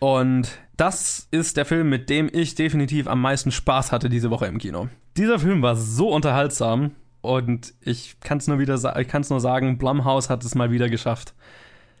[0.00, 4.46] Und das ist der Film, mit dem ich definitiv am meisten Spaß hatte diese Woche
[4.46, 4.88] im Kino.
[5.16, 9.78] Dieser Film war so unterhaltsam und ich kann es nur wieder ich kann's nur sagen,
[9.78, 11.34] Blumhouse hat es mal wieder geschafft.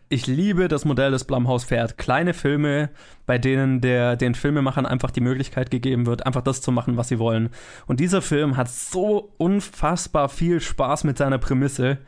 [0.08, 1.96] Ich liebe das Modell, das Blumhouse fährt.
[1.98, 2.90] Kleine Filme,
[3.26, 7.08] bei denen der, den Filmemachern einfach die Möglichkeit gegeben wird, einfach das zu machen, was
[7.08, 7.50] sie wollen.
[7.86, 11.98] Und dieser Film hat so unfassbar viel Spaß mit seiner Prämisse,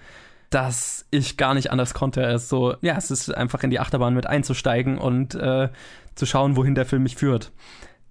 [0.53, 4.15] dass ich gar nicht anders konnte, als so, ja, es ist einfach in die Achterbahn
[4.15, 5.71] mit einzusteigen und äh,
[6.15, 7.53] zu schauen, wohin der Film mich führt.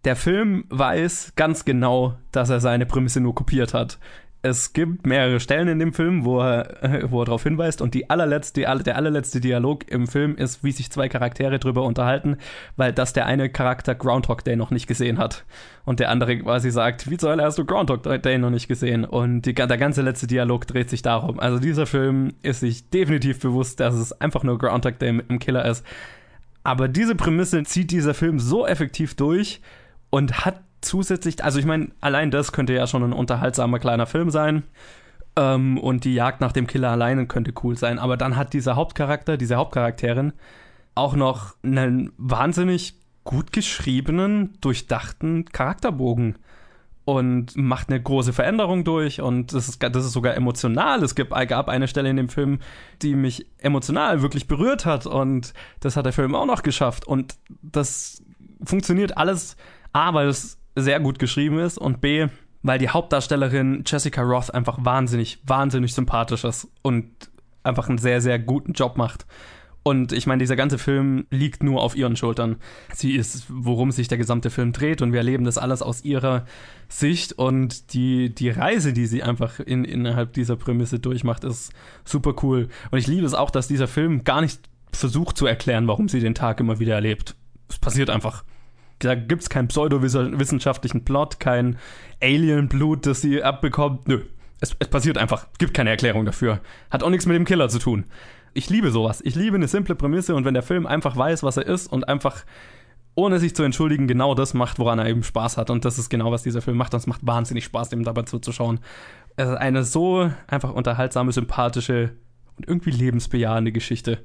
[0.05, 3.99] Der Film weiß ganz genau, dass er seine Prämisse nur kopiert hat.
[4.43, 7.93] Es gibt mehrere Stellen in dem Film, wo er, äh, wo er darauf hinweist und
[7.93, 12.37] die allerletzte, der allerletzte Dialog im Film ist, wie sich zwei Charaktere drüber unterhalten,
[12.75, 15.45] weil das der eine Charakter Groundhog Day noch nicht gesehen hat
[15.85, 19.05] und der andere quasi sagt, wie zur Hölle hast du Groundhog Day noch nicht gesehen
[19.05, 21.39] und die, der ganze letzte Dialog dreht sich darum.
[21.39, 25.37] Also dieser Film ist sich definitiv bewusst, dass es einfach nur Groundhog Day mit einem
[25.37, 25.85] Killer ist.
[26.63, 29.61] Aber diese Prämisse zieht dieser Film so effektiv durch
[30.09, 34.29] und hat zusätzlich, also ich meine, allein das könnte ja schon ein unterhaltsamer kleiner Film
[34.29, 34.63] sein.
[35.35, 37.99] Ähm, und die Jagd nach dem Killer alleine könnte cool sein.
[37.99, 40.33] Aber dann hat dieser Hauptcharakter, diese Hauptcharakterin,
[40.95, 46.37] auch noch einen wahnsinnig gut geschriebenen, durchdachten Charakterbogen
[47.05, 51.03] und macht eine große Veränderung durch und das ist, das ist sogar emotional.
[51.03, 52.59] Es gibt, gab eine Stelle in dem Film,
[53.01, 57.35] die mich emotional wirklich berührt hat und das hat der Film auch noch geschafft und
[57.61, 58.23] das
[58.63, 59.55] funktioniert alles
[59.93, 62.27] A, weil es sehr gut geschrieben ist und B,
[62.63, 67.09] weil die Hauptdarstellerin Jessica Roth einfach wahnsinnig, wahnsinnig sympathisch ist und
[67.63, 69.25] einfach einen sehr, sehr guten Job macht.
[69.83, 72.57] Und ich meine, dieser ganze Film liegt nur auf ihren Schultern.
[72.93, 76.45] Sie ist, worum sich der gesamte Film dreht und wir erleben das alles aus ihrer
[76.87, 81.73] Sicht und die, die Reise, die sie einfach in, innerhalb dieser Prämisse durchmacht, ist
[82.05, 82.69] super cool.
[82.91, 84.59] Und ich liebe es auch, dass dieser Film gar nicht
[84.93, 87.35] versucht zu erklären, warum sie den Tag immer wieder erlebt.
[87.67, 88.43] Es passiert einfach.
[89.03, 91.77] Da gibt es keinen pseudowissenschaftlichen Plot, kein
[92.21, 94.07] Alien-Blut, das sie abbekommt.
[94.07, 94.21] Nö,
[94.59, 95.47] es, es passiert einfach.
[95.57, 96.61] Gibt keine Erklärung dafür.
[96.89, 98.05] Hat auch nichts mit dem Killer zu tun.
[98.53, 99.21] Ich liebe sowas.
[99.23, 102.07] Ich liebe eine simple Prämisse und wenn der Film einfach weiß, was er ist und
[102.07, 102.45] einfach
[103.15, 105.69] ohne sich zu entschuldigen, genau das macht, woran er eben Spaß hat.
[105.69, 106.93] Und das ist genau, was dieser Film macht.
[106.93, 108.79] Und es macht wahnsinnig Spaß, dem dabei zuzuschauen.
[109.35, 112.15] Es ist eine so einfach unterhaltsame, sympathische
[112.57, 114.23] und irgendwie lebensbejahende Geschichte.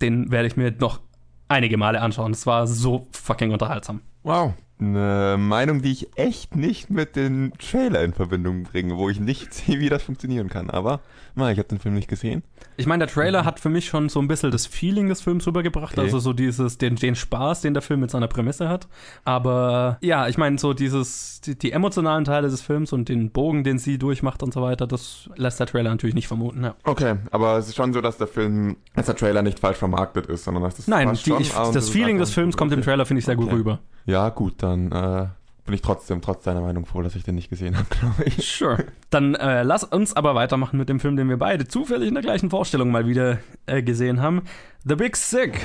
[0.00, 1.00] Den werde ich mir noch
[1.48, 2.32] einige Male anschauen.
[2.32, 4.00] Es war so fucking unterhaltsam.
[4.22, 4.54] Wow.
[4.80, 9.54] Eine Meinung, die ich echt nicht mit den Trailer in Verbindung bringe, wo ich nicht
[9.54, 10.70] sehe, wie das funktionieren kann.
[10.70, 10.98] Aber,
[11.36, 12.42] na, ich habe den Film nicht gesehen.
[12.76, 15.46] Ich meine, der Trailer hat für mich schon so ein bisschen das Feeling des Films
[15.46, 16.00] rübergebracht, Okay.
[16.00, 18.88] also so dieses, den, den Spaß, den der Film mit seiner Prämisse hat.
[19.24, 23.62] Aber ja, ich meine, so dieses, die, die emotionalen Teile des Films und den Bogen,
[23.62, 26.64] den sie durchmacht und so weiter, das lässt der Trailer natürlich nicht vermuten.
[26.64, 26.74] Ja.
[26.82, 30.26] Okay, aber es ist schon so, dass der Film, dass der Trailer nicht falsch vermarktet
[30.26, 31.40] ist, sondern dass das Nein, die, schon.
[31.40, 32.82] ich, Ah, das ist Feeling des Films kommt im.
[32.82, 33.54] Trailer, finde ich, sehr gut Okay.
[33.56, 33.78] rüber.
[34.06, 35.26] Ja, gut, dann äh,
[35.64, 38.46] bin ich trotzdem, trotz deiner Meinung froh, dass ich den nicht gesehen habe, glaube ich.
[38.46, 38.84] Sure.
[39.10, 42.22] Dann äh, lass uns aber weitermachen mit dem Film, den wir beide zufällig in der
[42.22, 44.42] gleichen Vorstellung mal wieder äh, gesehen haben.
[44.84, 45.60] The Big Sick.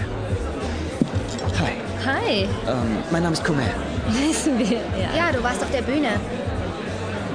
[1.60, 1.72] Hi,
[2.06, 3.74] Hi, ähm, mein Name ist Kumail.
[4.08, 4.66] wissen wir.
[4.68, 5.16] Ja.
[5.16, 6.10] Ja, du warst auf der Bühne.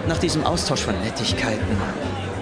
[0.09, 1.77] Nach diesem Austausch von Nettigkeiten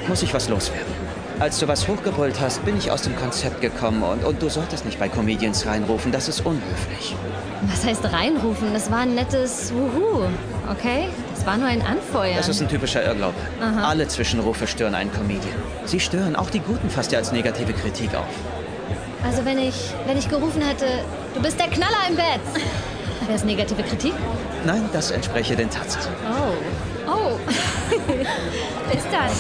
[0.09, 1.00] muss ich was loswerden.
[1.41, 4.85] Als du was hochgebrüllt hast, bin ich aus dem Konzept gekommen und, und du solltest
[4.85, 7.17] nicht bei Comedians reinrufen, das ist unhöflich.
[7.63, 8.75] Was heißt reinrufen?
[8.75, 10.25] Das war ein nettes Wuhu,
[10.71, 11.09] okay?
[11.35, 12.37] Das war nur ein Anfeuern.
[12.37, 13.37] Das ist ein typischer Irrglaube.
[13.83, 15.55] Alle Zwischenrufe stören einen Comedian.
[15.87, 18.27] Sie stören auch die Guten fast ja als negative Kritik auf.
[19.25, 20.85] also wenn ich, wenn ich gerufen hätte,
[21.35, 22.41] du bist der Knaller im Bett.
[23.27, 24.13] Wäre es negative Kritik?
[24.67, 26.13] Nein, das entspreche den Tatsachen.
[26.27, 27.11] Oh.
[27.11, 27.39] Oh.
[28.93, 29.31] Bis dann.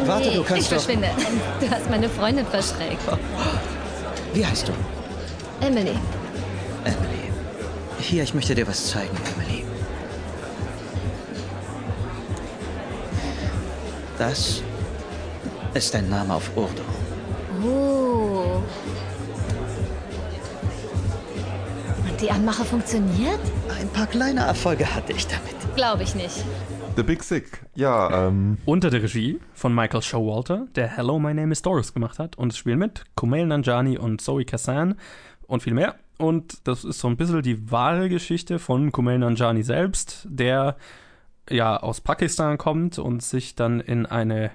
[0.00, 1.08] Nee, Warte, du kannst ich doch- verschwinde.
[1.60, 3.02] Du hast meine Freundin verschreckt.
[4.34, 4.72] Wie heißt du?
[5.64, 5.90] Emily.
[6.84, 7.30] Emily.
[8.00, 9.64] Hier, ich möchte dir was zeigen, Emily.
[14.18, 14.62] Das
[15.74, 16.82] ist dein Name auf Urdu.
[17.64, 18.62] Oh.
[22.08, 23.40] Und die Anmache funktioniert?
[23.80, 25.54] Ein paar kleine Erfolge hatte ich damit.
[25.76, 26.44] Glaube ich nicht.
[26.94, 27.64] The Big Sick.
[27.74, 32.18] Ja, ähm, Unter der Regie von Michael Showalter, der Hello, My Name is Doris gemacht
[32.18, 32.36] hat.
[32.36, 34.96] Und es spielen mit Kumail Nanjiani und Zoe Kazan
[35.46, 35.94] und viel mehr.
[36.18, 40.76] Und das ist so ein bisschen die wahre Geschichte von Kumail Nanjiani selbst, der
[41.48, 44.50] ja aus Pakistan kommt und sich dann in eine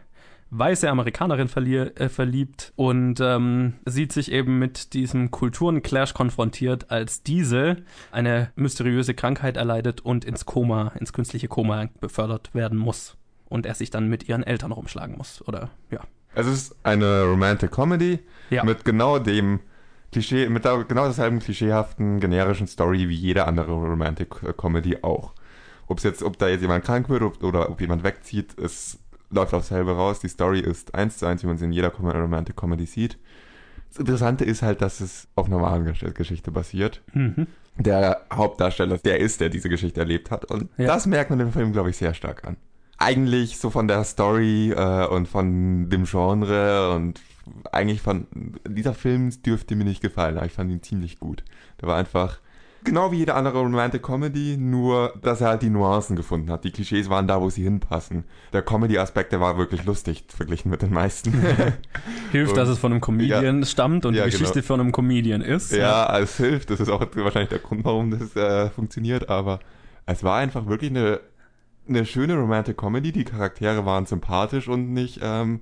[0.50, 7.78] weiße Amerikanerin äh, verliebt und ähm, sieht sich eben mit diesem Kulturenclash konfrontiert, als diese
[8.12, 13.18] eine mysteriöse Krankheit erleidet und ins Koma, ins künstliche Koma befördert werden muss.
[13.50, 15.42] Und er sich dann mit ihren Eltern rumschlagen muss.
[15.48, 16.02] Oder ja.
[16.36, 18.64] es ist eine Romantic Comedy Ja.
[18.66, 19.62] mit genau dem
[20.12, 25.34] Klischee, mit genau derselben klischeehaften, generischen Story wie jede andere Romantic Comedy auch.
[25.88, 29.00] Ob's jetzt, ob da jetzt jemand krank wird oder ob jemand wegzieht, es
[29.30, 30.20] läuft aufs selbe raus.
[30.20, 33.18] Die Story ist eins zu eins, wie man sie in jeder Romantic Comedy sieht.
[33.90, 37.02] Das Interessante ist halt, dass es auf einer wahren Gesch- Geschichte basiert.
[37.14, 37.48] Mhm.
[37.78, 40.46] Der Hauptdarsteller, der ist, der diese Geschichte erlebt hat.
[40.46, 40.88] Und Ja.
[40.88, 42.58] das merkt man im Film, glaube ich, sehr stark an.
[42.98, 47.22] Eigentlich so von der Story äh, und von dem Genre und
[47.72, 48.28] eigentlich von
[48.68, 51.44] dieser Film dürfte mir nicht gefallen, aber ich fand ihn ziemlich gut.
[51.80, 52.40] Der war einfach
[52.88, 56.64] genau wie jede andere Romantic Comedy, nur dass er halt die Nuancen gefunden hat.
[56.64, 58.24] Die Klischees waren da, wo sie hinpassen.
[58.54, 61.32] Der Comedy-Aspekt, der war wirklich lustig verglichen mit den meisten.
[62.32, 64.66] Hilft, Und- dass es von einem Comedian stammt und Ja, die Geschichte genau.
[64.66, 65.72] von einem Comedian ist.
[65.72, 66.70] Ja, es hilft.
[66.72, 69.30] Das ist auch wahrscheinlich der Grund, warum das äh, funktioniert.
[69.30, 69.60] Aber
[70.06, 71.20] es war einfach wirklich eine,
[71.88, 73.12] eine schöne Romantic Comedy.
[73.12, 75.60] Die Charaktere waren sympathisch und nicht, ähm,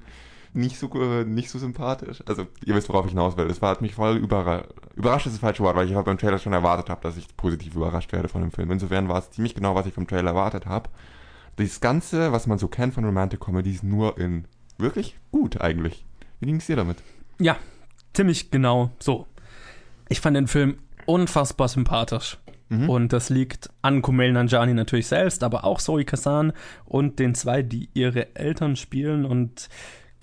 [0.55, 2.23] nicht, so, äh, nicht so sympathisch.
[2.25, 3.47] Also, ihr wisst, worauf ich hinaus will.
[3.47, 4.69] Es war, hat mich voll überrascht.
[4.95, 7.35] Überrascht ist das falsche Wort, weil ich halt beim Trailer schon erwartet habe, dass ich
[7.35, 8.71] positiv überrascht werde von dem Film.
[8.71, 10.89] Insofern war es ziemlich genau, was ich vom Trailer erwartet habe.
[11.57, 14.45] Das Ganze, was man so kennt von Romantic Comedies, nur in
[14.77, 16.05] wirklich gut eigentlich.
[16.39, 16.97] Wie ging es dir damit?
[17.39, 17.57] Ja,
[18.13, 19.27] ziemlich genau so.
[20.09, 22.37] Ich fand den Film unfassbar sympathisch.
[22.87, 26.51] Und das liegt an Kumail Nanjiani natürlich selbst, aber auch Zoe Kazan
[26.85, 29.23] und den zwei, die ihre Eltern spielen.
[29.23, 29.69] Und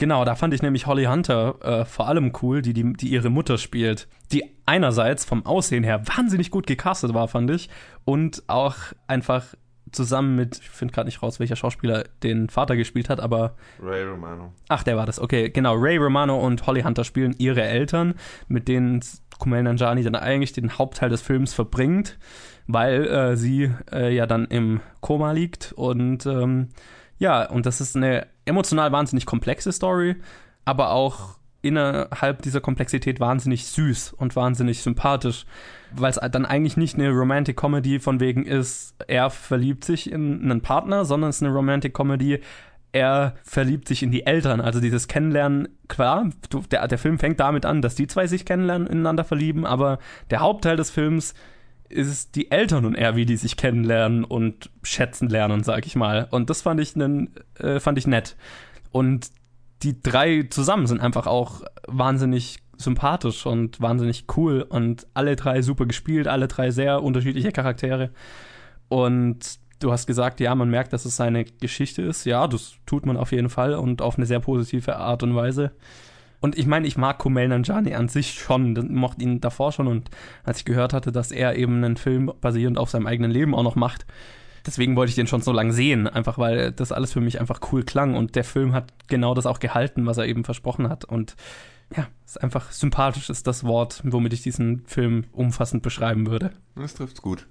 [0.03, 3.31] genau, da fand ich nämlich Holly Hunter äh, vor allem cool, die, die, die ihre
[3.31, 4.09] Mutter spielt.
[4.33, 7.71] Die einerseits vom Aussehen her wahnsinnig gut gecastet war, fand ich.
[8.05, 8.75] Und auch
[9.07, 9.55] einfach
[9.93, 14.03] zusammen mit, ich finde gerade nicht raus, welcher Schauspieler den Vater gespielt hat, aber Ray
[14.03, 14.53] Romano.
[14.69, 15.21] Ach, der war das.
[15.21, 15.75] Okay, genau.
[15.77, 18.15] Ray Romano und Holly Hunter spielen ihre Eltern,
[18.49, 19.05] mit denen
[19.39, 22.19] Kumail Nanjiani dann eigentlich den Hauptteil des Films verbringt,
[22.67, 25.73] weil äh, sie äh, ja dann im Koma liegt.
[25.77, 26.71] Und ähm,
[27.19, 30.17] ja, und das ist eine emotional wahnsinnig komplexe Story,
[30.65, 35.47] aber auch innerhalb dieser Komplexität wahnsinnig süß und wahnsinnig sympathisch,
[35.95, 40.43] weil es dann eigentlich nicht eine Romantic Comedy von wegen ist, er verliebt sich in
[40.43, 42.41] einen Partner, sondern es ist eine Romantic Comedy,
[42.91, 44.61] er verliebt sich in die Eltern.
[44.61, 46.29] Also dieses Kennenlernen, klar,
[46.71, 49.99] der, der Film fängt damit an, dass die zwei sich kennenlernen, ineinander verlieben, aber
[50.31, 51.35] der Hauptteil des Films
[51.93, 56.27] ist die Eltern und er, wie die sich kennenlernen und schätzen lernen, sag ich mal.
[56.31, 58.37] Und das fand ich, nen, äh, fand ich nett.
[58.91, 59.31] Und
[59.83, 65.87] die drei zusammen sind einfach auch wahnsinnig sympathisch und wahnsinnig cool und alle drei super
[65.87, 68.11] gespielt, alle drei sehr unterschiedliche Charaktere.
[68.89, 72.25] Und du hast gesagt, ja, man merkt, dass es seine Geschichte ist.
[72.25, 75.73] Ja, das tut man auf jeden Fall und auf eine sehr positive Art und Weise.
[76.43, 80.11] Und ich meine, ich mag Kumail Nanjiani an sich schon, mochte ihn davor schon und
[80.43, 83.63] als ich gehört hatte, dass er eben einen Film basierend auf seinem eigenen Leben auch
[83.63, 84.07] noch macht,
[84.67, 87.61] deswegen wollte ich den schon so lange sehen, einfach weil das alles für mich einfach
[87.71, 91.05] cool klang und der Film hat genau das auch gehalten, was er eben versprochen hat.
[91.05, 91.37] Und
[91.97, 96.51] ja, ist einfach sympathisch, ist das Wort, womit ich diesen Film umfassend beschreiben würde.
[96.75, 97.47] Das trifft's gut.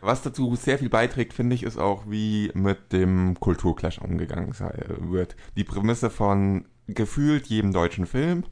[0.00, 4.54] Was dazu sehr viel beiträgt, finde ich, ist auch, wie mit dem Kulturclash umgegangen
[5.00, 5.34] wird.
[5.56, 8.44] Die Prämisse von gefühlt jedem deutschen Film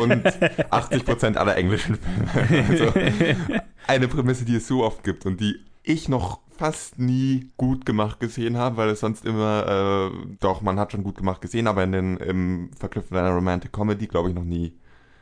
[0.00, 2.66] und 80% aller englischen Filme.
[2.68, 2.92] Also
[3.86, 8.20] eine Prämisse, die es so oft gibt und die ich noch fast nie gut gemacht
[8.20, 11.82] gesehen habe, weil es sonst immer, äh, doch, man hat schon gut gemacht gesehen, aber
[11.82, 14.72] in den, im Verknüpfen einer Romantic Comedy, glaube ich, noch nie,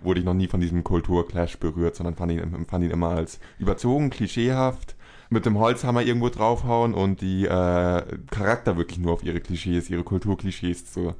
[0.01, 3.41] wurde ich noch nie von diesem Kulturclash berührt, sondern fand ihn, fand ihn immer als
[3.59, 4.97] überzogen, klischeehaft,
[5.31, 10.03] mit dem Holzhammer irgendwo draufhauen und die äh, Charakter wirklich nur auf ihre Klischees, ihre
[10.03, 11.15] Kulturklischees zu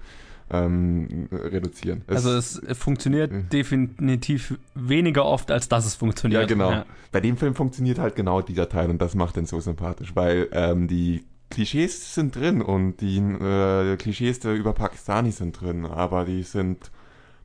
[0.51, 2.03] ähm, reduzieren.
[2.07, 2.37] Es- Also
[2.67, 3.49] es funktioniert Mhm.
[3.51, 6.43] definitiv weniger oft, als dass es funktioniert.
[6.43, 6.71] Ja, genau.
[6.71, 6.87] Ja.
[7.13, 10.49] Bei dem Film funktioniert halt genau dieser Teil und das macht den so sympathisch, weil
[10.53, 16.43] ähm, die Klischees sind drin und die äh, Klischees über Pakistanis sind drin, aber die
[16.45, 16.91] sind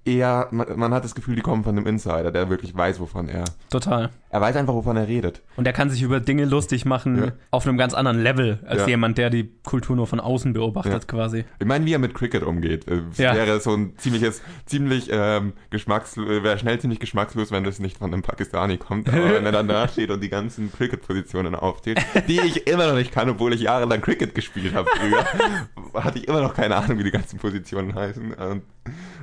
[0.04, 3.28] eher, man, man hat das Gefühl, die kommen von einem Insider, der wirklich weiß, wovon
[3.28, 3.46] er.
[3.72, 4.12] Total.
[4.36, 5.42] Er weiß einfach, wovon er redet.
[5.56, 7.32] Und er kann sich über Dinge lustig machen Ja.
[7.52, 8.88] auf einem ganz anderen Level, als Ja.
[8.90, 11.00] jemand, der die Kultur nur von außen beobachtet, Ja.
[11.08, 11.46] quasi.
[11.58, 16.28] Ich meine, wie er mit Cricket umgeht, äh, wäre so ein ziemliches, ziemlich ähm, geschmackslos,
[16.44, 19.70] wäre schnell ziemlich geschmackslos, wenn das nicht von einem Pakistani kommt, aber wenn er dann
[19.70, 23.62] da steht und die ganzen Cricket-Positionen aufzählt, die ich immer noch nicht kann, obwohl ich
[23.62, 25.24] jahrelang Cricket gespielt habe früher,
[26.04, 28.34] hatte ich immer noch keine Ahnung, wie die ganzen Positionen heißen.
[28.34, 28.64] Und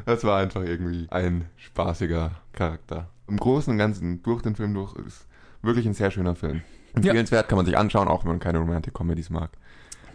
[0.07, 3.11] das war einfach irgendwie ein spaßiger Charakter.
[3.29, 5.27] Im Großen und Ganzen, durch den Film durch, ist
[5.63, 6.63] wirklich ein sehr schöner Film.
[6.95, 9.51] Empfehlenswert kann man sich anschauen, auch wenn man keine Romantic Comedies mag.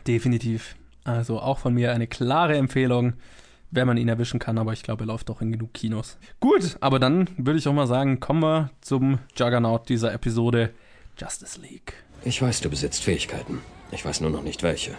[0.06, 0.76] Definitiv.
[1.04, 3.14] Also auch von mir eine klare Empfehlung,
[3.72, 6.18] wenn man ihn erwischen kann, aber ich glaube, er läuft doch in genug Kinos.
[6.40, 10.74] Gut, aber dann würde ich auch mal sagen, kommen wir zum Juggernaut dieser Episode,
[11.18, 11.94] Justice League.
[12.24, 13.60] Ich weiß, du besitzt Fähigkeiten.
[13.92, 14.92] Ich weiß nur noch nicht welche.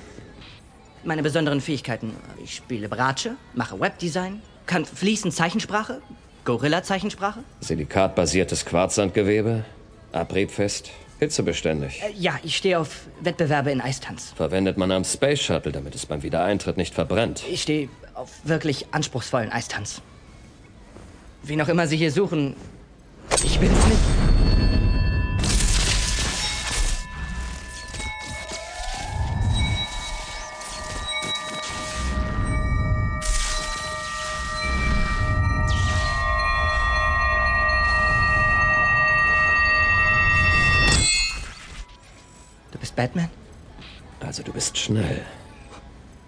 [1.05, 2.13] Meine besonderen Fähigkeiten.
[2.43, 6.03] Ich spiele Bratsche, mache Webdesign, kann fließend Zeichensprache,
[6.49, 7.41] Gorilla-Zeichensprache.
[7.61, 9.67] Silikatbasiertes Quarzsandgewebe,
[10.13, 12.01] abriebfest, hitzebeständig.
[12.03, 14.33] Äh, ja, ich stehe auf Wettbewerbe in Eistanz.
[14.35, 17.45] Verwendet man am Space Shuttle, damit es beim Wiedereintritt nicht verbrennt.
[17.51, 20.01] Ich stehe auf wirklich anspruchsvollen Eistanz.
[21.43, 22.57] Wen auch immer Sie hier suchen,
[23.45, 24.28] ich bin es nicht.
[44.89, 45.21] Schnell.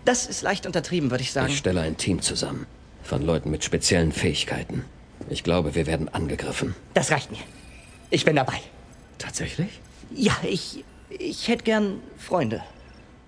[0.05, 1.49] Das ist leicht untertrieben, würde ich sagen.
[1.49, 2.67] Ich stelle ein Team zusammen.
[3.03, 4.85] Von Leuten mit speziellen Fähigkeiten.
[5.29, 6.75] Ich glaube, wir werden angegriffen.
[6.95, 7.39] Das reicht mir.
[8.11, 8.61] Ich bin dabei.
[9.19, 9.81] Tatsächlich?
[10.15, 10.85] Ja, ich.
[11.09, 12.63] Ich hätte gern Freunde.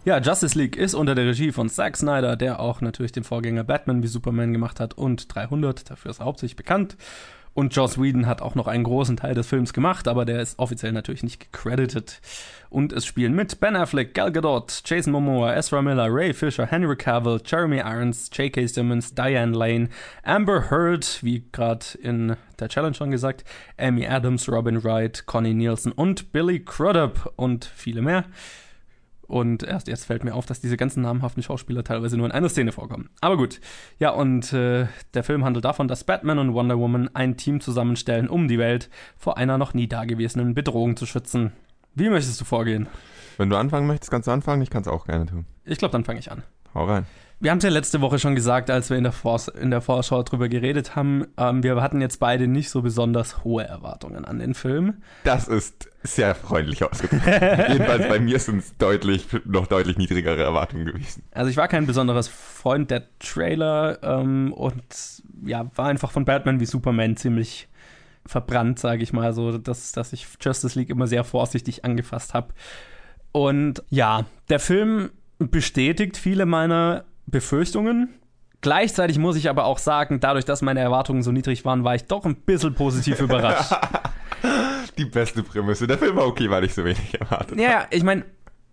[0.04, 3.64] Ja, Justice League ist unter der Regie von Zack Snyder, der auch natürlich den Vorgänger
[3.64, 6.96] Batman wie Superman gemacht hat und 300, dafür ist er hauptsächlich bekannt.
[7.54, 10.58] Und Joss Whedon hat auch noch einen großen Teil des Films gemacht, aber der ist
[10.58, 12.20] offiziell natürlich nicht gecredited.
[12.70, 16.96] Und es spielen mit Ben Affleck, Gal Gadot, Jason Momoa, Ezra Miller, Ray Fisher, Henry
[16.96, 18.66] Cavill, Jeremy Irons, J.K.
[18.66, 19.90] Simmons, Diane Lane,
[20.22, 23.44] Amber Heard, wie gerade in der Challenge schon gesagt,
[23.76, 28.24] Amy Adams, Robin Wright, Connie Nielsen und Billy Crudup und viele mehr.
[29.32, 32.50] Und erst jetzt fällt mir auf, dass diese ganzen namhaften Schauspieler teilweise nur in einer
[32.50, 33.08] Szene vorkommen.
[33.22, 33.62] Aber gut.
[33.98, 38.28] Ja, und äh, der Film handelt davon, dass Batman und Wonder Woman ein Team zusammenstellen,
[38.28, 41.52] um die Welt vor einer noch nie dagewesenen Bedrohung zu schützen.
[41.94, 42.88] Wie möchtest du vorgehen?
[43.38, 44.60] Wenn du anfangen möchtest, kannst du anfangen.
[44.60, 45.46] Ich kann es auch gerne tun.
[45.64, 46.42] Ich glaube, dann fange ich an.
[46.74, 47.06] Hau rein.
[47.42, 49.80] Wir haben es ja letzte Woche schon gesagt, als wir in der, Vors in der
[49.80, 51.26] Vorschau drüber geredet haben.
[51.36, 55.02] Ähm, wir hatten jetzt beide nicht so besonders hohe Erwartungen an den Film.
[55.24, 57.26] Das ist sehr freundlich ausgedrückt.
[57.26, 61.24] Jedenfalls bei mir sind es deutlich, noch deutlich niedrigere Erwartungen gewesen.
[61.32, 64.84] Also ich war kein besonderes Freund der Trailer ähm, und
[65.44, 67.68] ja, war einfach von Batman wie Superman ziemlich
[68.24, 72.54] verbrannt, sage ich mal, so dass, dass ich Justice League immer sehr vorsichtig angefasst habe.
[73.32, 78.10] Und ja, der Film bestätigt viele meiner Befürchtungen.
[78.60, 82.04] Gleichzeitig muss ich aber auch sagen, dadurch, dass meine Erwartungen so niedrig waren, war ich
[82.04, 83.72] doch ein bisschen positiv überrascht.
[84.98, 85.86] Die beste Prämisse.
[85.86, 87.62] Der Film war okay, weil ich so wenig erwartet habe.
[87.62, 88.24] Ja, ich meine,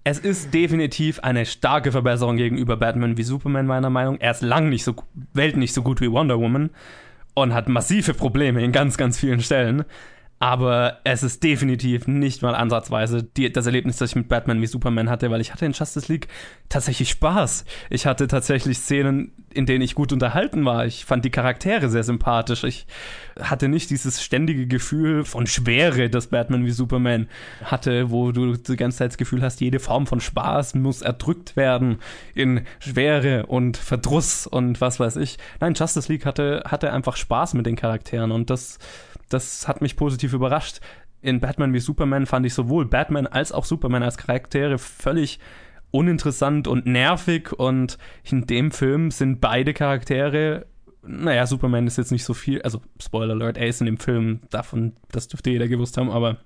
[0.03, 4.19] es ist definitiv eine starke Verbesserung gegenüber Batman wie Superman, meiner Meinung.
[4.19, 4.95] Er ist lang nicht so,
[5.33, 6.69] Welt nicht so gut wie Wonder Woman
[7.33, 9.85] und hat massive Probleme in ganz, ganz vielen Stellen.
[10.39, 14.67] Aber es ist definitiv nicht mal ansatzweise die, das Erlebnis, das ich mit Batman wie
[14.67, 16.29] Superman hatte, weil ich hatte in Justice League
[16.69, 17.65] tatsächlich Spaß.
[17.89, 20.85] Ich hatte tatsächlich Szenen, in denen ich gut unterhalten war.
[20.85, 22.63] Ich fand die Charaktere sehr sympathisch.
[22.63, 22.87] Ich
[23.37, 27.27] hatte nicht dieses ständige Gefühl von Schwere, das Batman wie Superman
[27.63, 31.57] hatte, wo du die ganze Zeit das Gefühl hast, jede Form von Spaß muss erdrückt
[31.57, 31.97] werden
[32.33, 35.37] in Schwere und Verdruss und was weiß ich.
[35.59, 38.79] Nein, Justice League hatte, hatte einfach Spaß mit den Charakteren und das
[39.29, 40.79] das hat mich positiv überrascht.
[41.21, 45.39] In Batman wie Superman fand ich sowohl Batman als auch Superman als Charaktere völlig
[45.91, 50.67] uninteressant und nervig und in dem Film sind beide Charaktere
[51.01, 54.41] naja, Superman ist jetzt nicht so viel, also Spoiler Alert, er ist in dem Film,
[54.49, 56.37] davon, das dürfte jeder gewusst haben, aber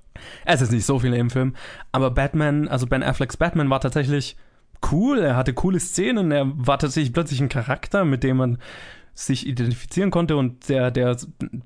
[0.45, 1.55] es ist nicht so viel im Film.
[1.91, 4.37] Aber Batman, also Ben Afflecks Batman war tatsächlich
[4.91, 8.57] cool, er hatte coole Szenen, er war tatsächlich plötzlich ein Charakter, mit dem man
[9.15, 11.15] sich identifizieren konnte und der, der,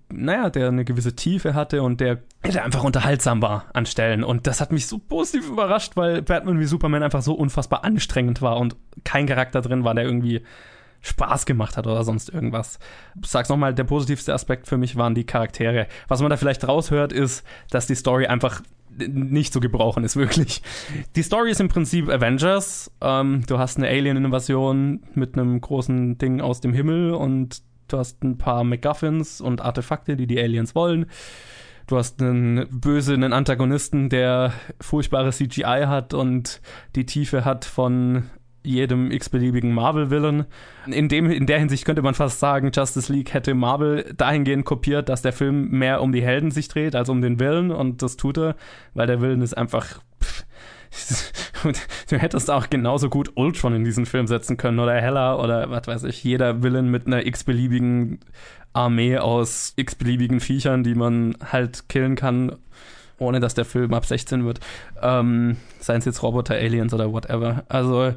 [0.10, 4.24] naja, der eine gewisse Tiefe hatte und der, der einfach unterhaltsam war an Stellen.
[4.24, 8.42] Und das hat mich so positiv überrascht, weil Batman wie Superman einfach so unfassbar anstrengend
[8.42, 8.76] war und
[9.06, 10.42] kein Charakter drin war, der irgendwie
[11.02, 12.80] Spaß gemacht hat oder sonst irgendwas.
[13.22, 15.88] Ich sag's nochmal, der positivste Aspekt für mich waren die Charaktere.
[16.08, 18.62] Was man da vielleicht raushört, ist, dass die Story einfach
[18.98, 20.62] nicht zu gebrauchen ist, wirklich.
[21.16, 22.92] Die Story ist im Prinzip Avengers.
[23.02, 28.24] Ähm, du hast eine Alien-Invasion mit einem großen Ding aus dem Himmel und du hast
[28.24, 31.08] ein paar MacGuffins und Artefakte, die die Aliens wollen.
[31.88, 36.62] Du hast einen bösen Antagonisten, der furchtbare CGI hat und
[36.96, 38.24] die Tiefe hat von
[38.64, 40.46] jedem x-beliebigen Marvel-Villain.
[40.88, 45.22] In, in der Hinsicht könnte man fast sagen, Justice League hätte Marvel dahingehend kopiert, dass
[45.22, 48.38] der Film mehr um die Helden sich dreht als um den Villain und das tut
[48.38, 48.56] er,
[48.94, 50.02] weil der Villain ist einfach.
[50.22, 50.46] Pff,
[52.10, 55.88] du hättest auch genauso gut Ultron in diesen Film setzen können oder Hella oder was
[55.88, 58.20] weiß ich, jeder Villain mit einer x-beliebigen
[58.74, 62.56] Armee aus x-beliebigen Viechern, die man halt killen kann,
[63.18, 64.60] ohne dass der Film ab 16 wird.
[65.02, 67.64] Ähm, seien es jetzt Roboter, Aliens oder whatever.
[67.70, 68.14] Also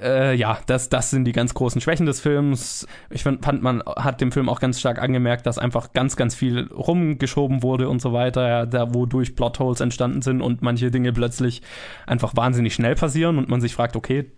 [0.00, 2.86] äh, ja, das, das sind die ganz großen Schwächen des Films.
[3.10, 6.34] Ich find, fand, man hat dem Film auch ganz stark angemerkt, dass einfach ganz, ganz
[6.34, 11.62] viel rumgeschoben wurde und so weiter, da wodurch Plotholes entstanden sind und manche Dinge plötzlich
[12.06, 14.30] einfach wahnsinnig schnell passieren und man sich fragt, okay,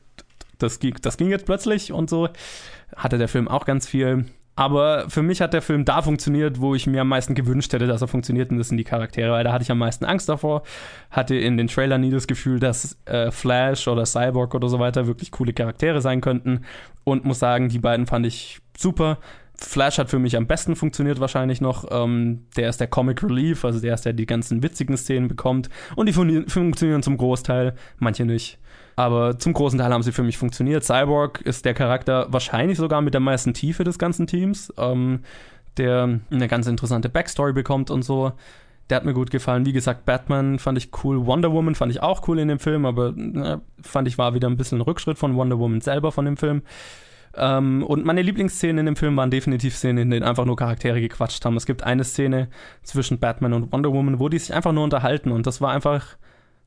[0.58, 2.28] das ging, das ging jetzt plötzlich und so.
[2.96, 4.26] Hatte der Film auch ganz viel.
[4.60, 7.86] Aber für mich hat der Film da funktioniert, wo ich mir am meisten gewünscht hätte,
[7.86, 10.28] dass er funktioniert, und das sind die Charaktere, weil da hatte ich am meisten Angst
[10.28, 10.64] davor.
[11.10, 15.06] Hatte in den Trailern nie das Gefühl, dass äh, Flash oder Cyborg oder so weiter
[15.06, 16.66] wirklich coole Charaktere sein könnten.
[17.04, 19.16] Und muss sagen, die beiden fand ich super.
[19.56, 21.86] Flash hat für mich am besten funktioniert wahrscheinlich noch.
[21.90, 25.70] Ähm, der ist der Comic Relief, also der ist der die ganzen witzigen Szenen bekommt.
[25.96, 28.58] Und die fun funktionieren zum Großteil, manche nicht.
[29.00, 30.84] Aber zum großen Teil haben sie für mich funktioniert.
[30.84, 35.20] Cyborg ist der Charakter wahrscheinlich sogar mit der meisten Tiefe des ganzen Teams, ähm,
[35.78, 38.32] der eine ganz interessante Backstory bekommt und so.
[38.90, 39.64] Der hat mir gut gefallen.
[39.64, 41.24] Wie gesagt, Batman fand ich cool.
[41.24, 44.50] Wonder Woman fand ich auch cool in dem Film, aber na, fand ich war wieder
[44.50, 46.60] ein bisschen ein Rückschritt von Wonder Woman selber von dem Film.
[47.34, 51.00] Ähm, und meine Lieblingsszenen in dem Film waren definitiv Szenen, in denen einfach nur Charaktere
[51.00, 51.56] gequatscht haben.
[51.56, 52.48] Es gibt eine Szene
[52.82, 56.18] zwischen Batman und Wonder Woman, wo die sich einfach nur unterhalten und das war einfach,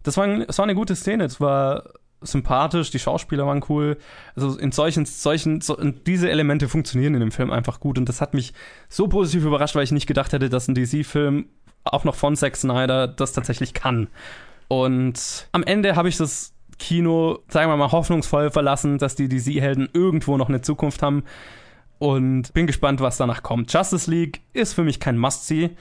[0.01, 1.25] das war, das war eine gute Szene.
[1.25, 1.83] Es war
[2.23, 3.97] sympathisch, die Schauspieler waren cool.
[4.35, 8.21] Also in solchen, solchen, so, diese Elemente funktionieren in dem Film einfach gut und das
[8.21, 8.53] hat mich
[8.89, 11.45] so positiv überrascht, weil ich nicht gedacht hätte, dass ein DC-Film
[11.83, 14.07] auch noch von Zack Snyder das tatsächlich kann.
[14.67, 19.89] Und am Ende habe ich das Kino, sagen wir mal, hoffnungsvoll verlassen, dass die DC-Helden
[19.93, 21.23] irgendwo noch eine Zukunft haben
[21.99, 23.71] und bin gespannt, was danach kommt.
[23.71, 25.71] Justice League ist für mich kein Must-See.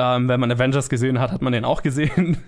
[0.00, 2.38] Ähm, wenn man Avengers gesehen hat, hat man den auch gesehen.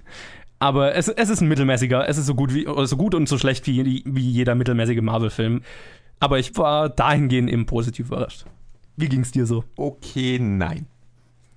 [0.60, 3.38] Aber es, es ist ein mittelmäßiger, es ist so gut, wie, so gut und so
[3.38, 5.62] schlecht wie, wie jeder mittelmäßige Marvel-Film.
[6.20, 8.44] Aber ich war dahingehend eben positiv überrascht.
[8.96, 9.64] Wie ging es dir so?
[9.76, 10.86] Okay, nein.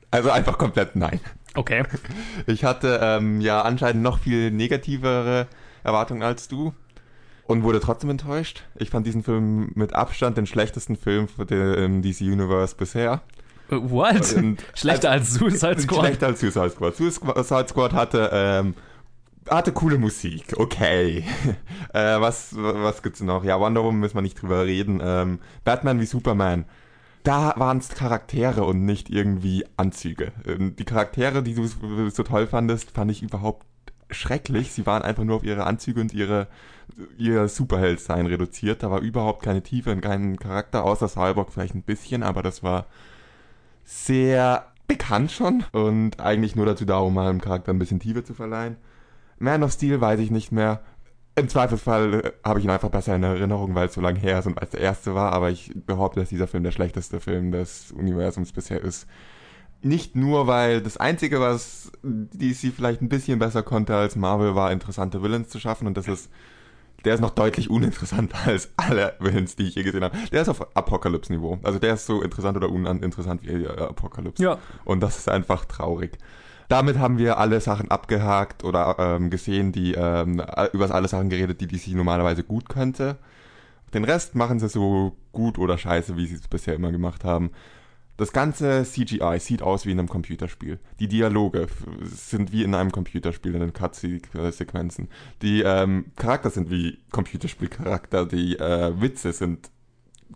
[0.09, 1.19] Also einfach komplett nein.
[1.53, 1.83] Okay.
[2.47, 5.47] Ich hatte ähm, ja anscheinend noch viel negativere
[5.83, 6.73] Erwartungen als du
[7.45, 8.63] und wurde trotzdem enttäuscht.
[8.75, 13.21] Ich fand diesen Film mit Abstand den schlechtesten Film für den DC Universe bisher.
[13.69, 14.33] What?
[14.33, 15.99] Und schlechter als Suicide Squad?
[15.99, 16.95] Schlechter als Suicide Squad.
[16.95, 18.75] Suicide Squad hatte ähm,
[19.49, 21.23] hatte coole Musik, okay.
[21.93, 23.43] äh, was, was gibt's noch?
[23.43, 25.01] Ja, Wonder Woman müssen wir nicht drüber reden.
[25.03, 26.65] Ähm, Batman wie Superman.
[27.23, 30.33] Da waren es Charaktere und nicht irgendwie Anzüge.
[30.45, 31.67] Ähm, die Charaktere, die du
[32.09, 33.65] so toll fandest, fand ich überhaupt
[34.11, 34.71] schrecklich.
[34.71, 36.47] Sie waren einfach nur auf ihre Anzüge und ihre,
[37.17, 38.83] ihr Superheld-Sein reduziert.
[38.83, 42.63] Da war überhaupt keine Tiefe und kein Charakter, außer Cyborg vielleicht ein bisschen, aber das
[42.63, 42.85] war
[43.85, 48.23] sehr bekannt schon und eigentlich nur dazu da, um mal einem Charakter ein bisschen Tiefe
[48.23, 48.77] zu verleihen.
[49.39, 50.81] Man of Steel weiß ich nicht mehr.
[51.35, 54.39] Im Zweifelsfall äh, habe ich ihn einfach besser in Erinnerung, weil es so lange her
[54.39, 57.51] ist und als der erste war, aber ich behaupte, dass dieser Film der schlechteste Film
[57.51, 59.07] des Universums bisher ist.
[59.81, 64.71] nicht nur, weil das Einzige, was DC vielleicht ein bisschen besser konnte als Marvel, war
[64.71, 66.29] interessante Villains zu schaffen und das ist,
[67.03, 70.17] der ist noch deutlich uninteressanter als alle Villains, die ich je gesehen habe.
[70.31, 71.59] Der ist auf Apocalypse-Niveau.
[71.63, 74.41] Also der ist so interessant oder uninteressant wie äh, Apocalypse.
[74.41, 74.59] Ja.
[74.85, 76.17] Und das ist einfach traurig.
[76.69, 80.41] Damit haben wir alle Sachen abgehakt oder ähm, gesehen, die ähm,
[80.73, 83.17] über alle Sachen geredet, die DC normalerweise gut könnte.
[83.93, 87.51] Den Rest machen sie so gut oder scheiße, wie sie es bisher immer gemacht haben.
[88.15, 90.79] Das ganze CGI sieht aus wie in einem Computerspiel.
[90.99, 91.67] Die Dialoge
[92.03, 95.09] sind wie in einem Computerspiel, in den Cut-Sequenzen.
[95.41, 98.27] Die ähm, Charakter sind wie Computerspielcharakter.
[98.27, 99.71] Die äh, Witze sind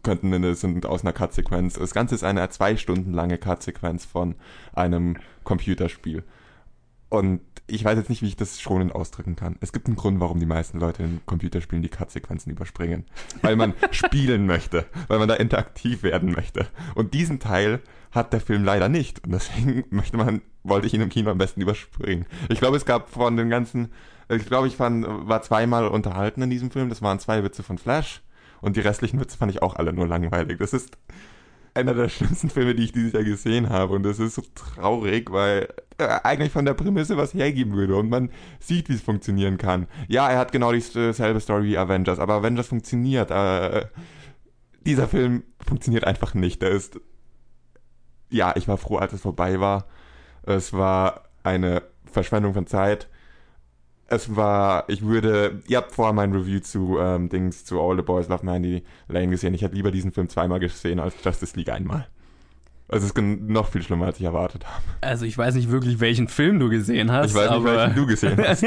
[0.03, 1.75] könnten in, sind aus einer Cut-Sequenz.
[1.75, 4.35] Das Ganze ist eine zwei Stunden lange Cut-Sequenz von
[4.73, 6.23] einem Computerspiel.
[7.09, 9.57] Und ich weiß jetzt nicht, wie ich das schonend ausdrücken kann.
[9.59, 13.05] Es gibt einen Grund, warum die meisten Leute in Computerspielen die Cut-Sequenzen überspringen.
[13.41, 16.67] Weil man spielen möchte, weil man da interaktiv werden möchte.
[16.95, 17.81] Und diesen Teil
[18.11, 19.23] hat der Film leider nicht.
[19.25, 22.25] Und deswegen möchte man, wollte ich ihn im Kino am besten überspringen.
[22.49, 23.91] Ich glaube, es gab von den ganzen,
[24.29, 26.87] ich glaube, ich fand, war zweimal unterhalten in diesem Film.
[26.87, 28.21] Das waren zwei Witze von Flash.
[28.61, 30.57] Und die restlichen Witze fand ich auch alle nur langweilig.
[30.59, 30.97] Das ist
[31.73, 33.93] einer der schlimmsten Filme, die ich dieses Jahr gesehen habe.
[33.93, 37.95] Und das ist so traurig, weil er eigentlich von der Prämisse was hergeben würde.
[37.95, 39.87] Und man sieht, wie es funktionieren kann.
[40.07, 43.31] Ja, er hat genau dieselbe Story wie Avengers, aber Avengers funktioniert.
[43.31, 43.85] Äh,
[44.85, 46.61] dieser Film funktioniert einfach nicht.
[46.61, 46.99] Der ist.
[48.29, 49.85] Ja, ich war froh, als es vorbei war.
[50.43, 53.07] Es war eine Verschwendung von Zeit.
[54.09, 58.01] Es war, ich würde, ihr habt vorher mein Review zu ähm, Dings, zu All the
[58.01, 59.53] Boys Love Mandy Lane gesehen.
[59.53, 62.07] Ich hätte lieber diesen Film zweimal gesehen als Justice League einmal.
[62.89, 64.83] Also es ist noch viel schlimmer, als ich erwartet habe.
[65.01, 67.31] Also ich weiß nicht wirklich, welchen Film du gesehen hast.
[67.31, 68.63] Ich weiß nicht, welchen du gesehen hast.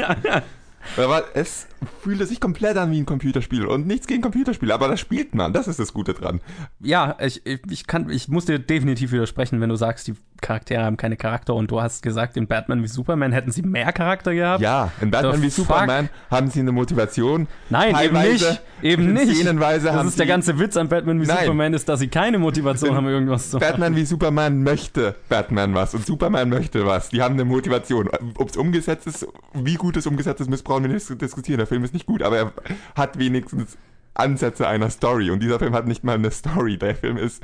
[0.97, 1.67] Aber es
[2.01, 5.53] fühlte sich komplett an wie ein Computerspiel und nichts gegen Computerspiele, aber das spielt man,
[5.53, 6.41] das ist das Gute dran.
[6.79, 10.97] ja, ich, ich, kann, ich muss dir definitiv widersprechen, wenn du sagst, die Charaktere haben
[10.97, 14.61] keine Charakter und du hast gesagt, in Batman wie Superman hätten sie mehr Charakter gehabt.
[14.61, 15.67] Ja, in Batman The wie fuck?
[15.67, 17.47] Superman haben sie eine Motivation.
[17.69, 18.61] Nein, eben Teilweise, nicht.
[18.81, 19.35] Eben nicht.
[19.35, 21.37] Szenenweise Das ist der ganze Witz an Batman wie Nein.
[21.41, 23.69] Superman, ist, dass sie keine Motivation haben, irgendwas zu machen.
[23.69, 27.09] Batman wie Superman möchte Batman was und Superman möchte was.
[27.09, 28.09] Die haben eine Motivation.
[28.35, 31.57] Ob es umgesetzt ist, wie gut es umgesetzt ist, müssen brauchen wir nicht diskutieren.
[31.57, 32.53] Der Film ist nicht gut, aber er
[32.95, 33.77] hat wenigstens
[34.13, 35.29] Ansätze einer Story.
[35.29, 36.77] Und dieser Film hat nicht mal eine Story.
[36.77, 37.43] Der Film ist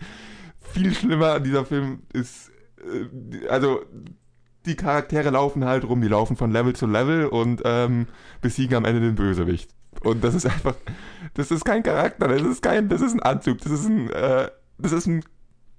[0.62, 1.42] viel schlimmer.
[1.42, 3.82] Dieser Film ist, äh, also
[4.66, 8.08] die Charaktere laufen halt rum, die laufen von Level zu Level und ähm,
[8.42, 9.72] besiegen am Ende den Bösewicht.
[10.04, 10.76] Und das ist einfach,
[11.34, 14.50] das ist kein Charakter, das ist kein, das ist ein Anzug, das ist ein, äh,
[14.78, 15.24] das ist ein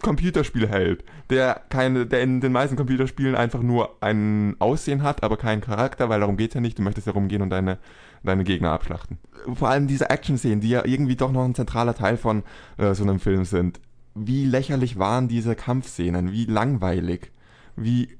[0.02, 5.60] Computerspielheld, der keine, der in den meisten Computerspielen einfach nur ein Aussehen hat, aber keinen
[5.60, 6.78] Charakter, weil darum geht's ja nicht.
[6.78, 7.78] Du möchtest ja rumgehen und deine,
[8.22, 9.18] deine Gegner abschlachten.
[9.54, 12.44] Vor allem diese Action-Szenen, die ja irgendwie doch noch ein zentraler Teil von
[12.76, 13.80] äh, so einem Film sind.
[14.14, 16.32] Wie lächerlich waren diese Kampfszenen?
[16.32, 17.32] Wie langweilig?
[17.76, 18.18] Wie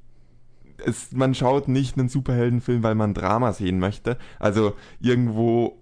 [0.85, 4.17] es, man schaut nicht einen Superheldenfilm, weil man Drama sehen möchte.
[4.39, 5.78] Also irgendwo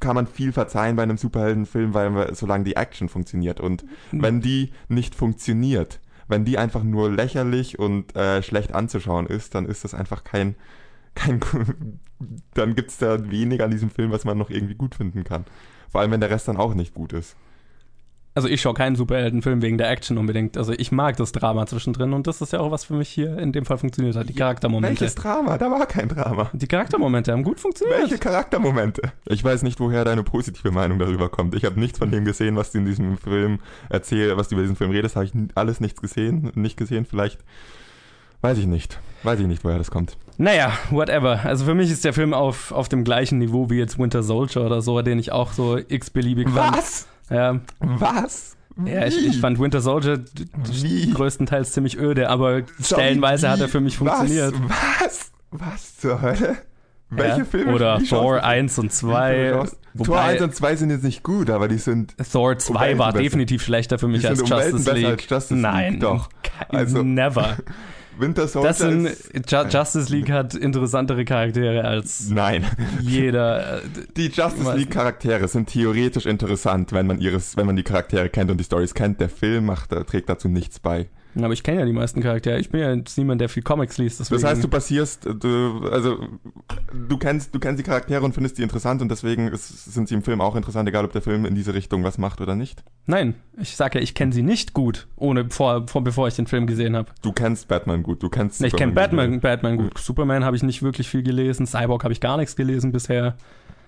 [0.00, 3.60] kann man viel verzeihen bei einem Superheldenfilm, weil solange die Action funktioniert.
[3.60, 9.54] Und wenn die nicht funktioniert, wenn die einfach nur lächerlich und äh, schlecht anzuschauen ist,
[9.54, 10.56] dann ist das einfach kein,
[11.14, 11.40] kein
[12.54, 15.44] dann gibt's da weniger an diesem Film, was man noch irgendwie gut finden kann.
[15.90, 17.36] Vor allem, wenn der Rest dann auch nicht gut ist.
[18.36, 20.56] Also ich schaue keinen Superheldenfilm wegen der Action unbedingt.
[20.56, 23.38] Also ich mag das Drama zwischendrin und das ist ja auch was für mich hier
[23.38, 24.28] in dem Fall funktioniert hat.
[24.28, 25.00] Die Charaktermomente.
[25.00, 25.56] Welches Drama?
[25.56, 26.50] Da war kein Drama.
[26.52, 28.00] Die Charaktermomente haben gut funktioniert.
[28.00, 29.02] Welche Charaktermomente?
[29.26, 31.54] Ich weiß nicht, woher deine positive Meinung darüber kommt.
[31.54, 34.62] Ich habe nichts von dem gesehen, was du in diesem Film erzählst, was du über
[34.62, 35.14] diesen Film redest.
[35.14, 37.04] Habe ich alles nichts gesehen, nicht gesehen.
[37.04, 37.38] Vielleicht
[38.40, 38.98] weiß ich nicht.
[39.22, 40.16] Weiß ich nicht, woher das kommt.
[40.38, 41.44] Naja, whatever.
[41.44, 44.66] Also für mich ist der Film auf, auf dem gleichen Niveau wie jetzt Winter Soldier
[44.66, 46.76] oder so, den ich auch so x-beliebig fand.
[46.76, 47.06] Was?
[47.30, 48.56] Ja, Was?
[48.84, 49.26] ja ich, Wie?
[49.28, 50.20] ich fand Winter Soldier
[50.72, 51.10] Wie?
[51.10, 54.54] größtenteils ziemlich öde, aber stellenweise hat er für mich funktioniert.
[54.68, 55.00] Was?
[55.00, 55.32] Was?
[55.50, 56.56] Was zur Hölle?
[57.10, 57.44] Welche ja.
[57.44, 57.72] Filme?
[57.74, 59.50] Oder wie Thor schaust du- 1 und wie Filme 2.
[59.52, 62.98] schaust- Tor Wobei 1 und 2 sind jetzt nicht gut, aber die sind Thor 2
[62.98, 63.22] war besser.
[63.22, 65.06] definitiv schlechter für mich Die als Justice League.
[65.06, 66.28] als Justice League, Nein, doch.
[66.42, 67.56] ke- Also- never.
[68.18, 72.64] Winter Soldier Das sind, ist, Ju Justice League hat interessantere Charaktere als Nein.
[73.00, 73.78] jeder.
[73.78, 73.80] äh,
[74.16, 74.74] Die Justice?
[74.76, 78.64] League Charaktere sind theoretisch interessant, wenn man ihres, wenn man die Charaktere kennt und die
[78.64, 79.20] Stories kennt.
[79.20, 81.08] Der Film macht, trägt dazu nichts bei.
[81.36, 82.58] Aber ich kenne ja die meisten Charaktere.
[82.60, 84.20] Ich bin ja jetzt niemand, der viel Comics liest.
[84.20, 86.18] Deswegen, Das heißt, du basierst, äh, du, also
[87.08, 90.14] du kennst, du kennst die Charaktere und findest die interessant und deswegen ist, sind sie
[90.14, 92.84] im Film auch interessant, egal ob der Film in diese Richtung was macht oder nicht.
[93.06, 96.46] Nein, ich sage ja, ich kenne sie nicht gut, ohne vor, vor bevor ich den
[96.46, 97.10] Film gesehen habe.
[97.22, 98.62] Du kennst Batman gut, du kennst.
[98.62, 99.98] Ich kenne Batman, Batman gut.
[99.98, 101.66] Superman habe ich nicht wirklich viel gelesen.
[101.66, 103.36] Cyborg habe ich gar nichts gelesen bisher.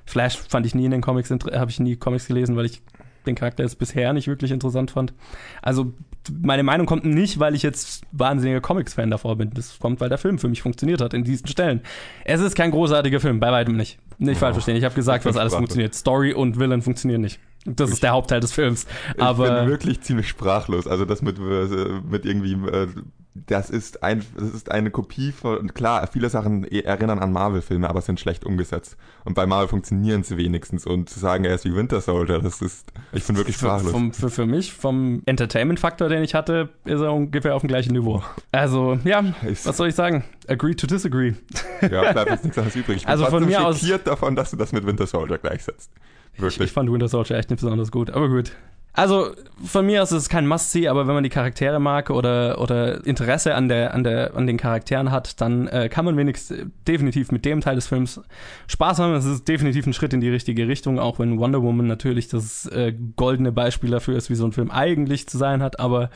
[0.04, 2.80] Flash fand ich nie in den Comics, habe ich nie Comics gelesen, weil ich
[3.26, 5.12] den Charakter jetzt bisher nicht wirklich interessant fand.
[5.62, 5.92] Also
[6.42, 9.50] meine Meinung kommt nicht, weil ich jetzt wahnsinniger Comics-Fan davor bin.
[9.50, 11.80] Das kommt, weil der Film für mich funktioniert hat in diesen Stellen.
[12.24, 13.98] Es ist kein großartiger Film, bei weitem nicht.
[14.18, 14.76] Nicht falsch verstehen.
[14.76, 15.94] Ich habe gesagt, was alles funktioniert.
[15.94, 17.38] Story und Villain funktionieren nicht.
[17.66, 18.86] Das ist der Hauptteil des Films.
[19.18, 20.86] Aber ich bin wirklich ziemlich sprachlos.
[20.86, 22.86] Also das mit, äh, mit irgendwie, äh,
[23.46, 27.88] das ist ein, das ist eine Kopie von, klar, viele Sachen e- erinnern an Marvel-Filme,
[27.88, 28.96] aber sind schlecht umgesetzt.
[29.24, 30.86] Und bei Marvel funktionieren sie wenigstens.
[30.86, 33.92] Und zu sagen, er ist wie Winter Soldier, das ist, ich bin wirklich sprachlos.
[33.92, 37.92] Für, für, für mich, vom Entertainment-Faktor, den ich hatte, ist er ungefähr auf dem gleichen
[37.92, 38.22] Niveau.
[38.52, 40.24] Also, ja, Ich- was soll ich sagen?
[40.48, 41.34] Agree to disagree.
[41.82, 42.96] Ja, bleibt jetzt nichts anderes übrig.
[42.98, 45.90] Ich bin Also von mir aus- schockiert davon, dass du das mit Winter Soldier gleichsetzt.
[46.34, 46.68] Ich, Wirklich.
[46.68, 48.52] ich fand Winter Soldier echt nicht besonders gut, aber gut.
[48.96, 49.32] Also
[49.62, 53.06] von mir aus ist es kein Must-See, aber wenn man die Charaktere mag oder, oder
[53.06, 57.30] Interesse an, der, an, der, an den Charakteren hat, dann äh, kann man wenigstens definitiv
[57.30, 58.22] mit dem Teil des Films
[58.68, 59.12] Spaß haben.
[59.12, 62.64] Es ist definitiv ein Schritt in die richtige Richtung, auch wenn Wonder Woman natürlich das
[62.68, 66.08] äh, goldene Beispiel dafür ist, wie so ein Film eigentlich zu sein hat, aber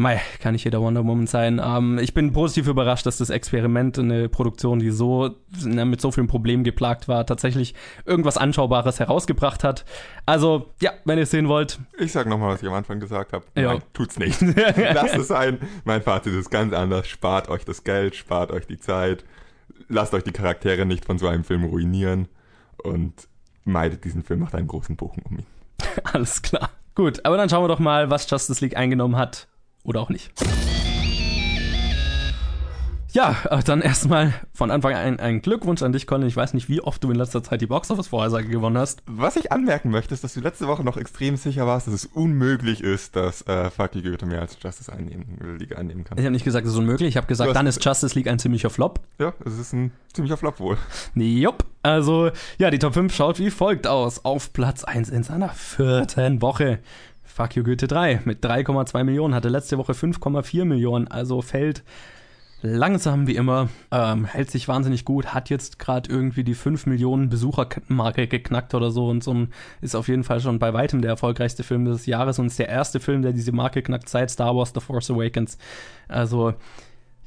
[0.00, 1.60] Mei, kann nicht jeder Wonder Woman sein.
[1.62, 5.34] Ähm, ich bin positiv überrascht, dass das Experiment, eine Produktion, die so
[5.64, 7.74] na, mit so vielen Problemen geplagt war, tatsächlich
[8.06, 9.84] irgendwas Anschaubares herausgebracht hat.
[10.24, 13.32] Also, ja, wenn ihr es sehen wollt, Ich sag nochmal, was ich am Anfang gesagt
[13.32, 13.44] habe.
[13.56, 13.72] Ja.
[13.72, 14.40] Nein, tut's nicht.
[14.76, 15.58] Lasst es sein.
[15.84, 17.08] Mein Fazit ist ganz anders.
[17.08, 19.24] Spart euch das Geld, spart euch die Zeit.
[19.88, 22.28] Lasst euch die Charaktere nicht von so einem Film ruinieren.
[22.84, 23.26] Und
[23.64, 25.46] meidet diesen Film, macht einen großen Bogen um ihn.
[26.04, 26.70] alles klar.
[26.94, 29.48] Gut, aber dann schauen wir doch mal, was Justice League eingenommen hat.
[29.88, 30.30] Oder auch nicht.
[33.10, 36.28] Ja, äh, dann erstmal von Anfang an ein Glückwunsch an dich, Colin.
[36.28, 39.02] Ich weiß nicht, wie oft du in letzter Zeit die Box-Office-Vorhersage gewonnen hast.
[39.06, 42.04] Was ich anmerken möchte, ist, dass du letzte Woche noch extrem sicher warst, dass es
[42.04, 46.18] unmöglich ist, dass äh, you Goethe mehr als Justice einnehmen, äh, League einnehmen kann.
[46.18, 47.08] Ich habe nicht gesagt, es ist unmöglich.
[47.08, 49.00] Ich habe gesagt, dann ist Justice League ein ziemlicher Flop.
[49.18, 50.76] Ja, es ist ein ziemlicher Flop wohl.
[51.14, 51.64] Jupp.
[51.82, 54.26] Also, ja, die Top 5 schaut wie folgt aus.
[54.26, 56.80] Auf Platz 1 in seiner vierten Woche.
[57.38, 61.84] Fuck You Goethe 3 mit 3,2 Millionen, hatte letzte Woche 5,4 Millionen, also fällt
[62.62, 67.28] langsam wie immer, ähm, hält sich wahnsinnig gut, hat jetzt gerade irgendwie die 5 Millionen
[67.28, 69.46] Besuchermarke geknackt oder so und so
[69.80, 72.70] ist auf jeden Fall schon bei weitem der erfolgreichste Film des Jahres und ist der
[72.70, 75.58] erste Film, der diese Marke knackt seit Star Wars The Force Awakens.
[76.08, 76.54] Also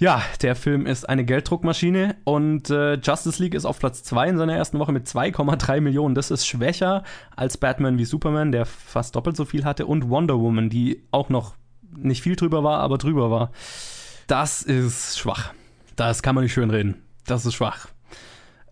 [0.01, 4.37] ja, der Film ist eine Gelddruckmaschine und äh, Justice League ist auf Platz 2 in
[4.39, 6.15] seiner ersten Woche mit 2,3 Millionen.
[6.15, 7.03] Das ist schwächer
[7.35, 11.29] als Batman wie Superman, der fast doppelt so viel hatte, und Wonder Woman, die auch
[11.29, 11.53] noch
[11.95, 13.51] nicht viel drüber war, aber drüber war.
[14.25, 15.53] Das ist schwach.
[15.95, 17.03] Das kann man nicht schönreden.
[17.27, 17.87] Das ist schwach.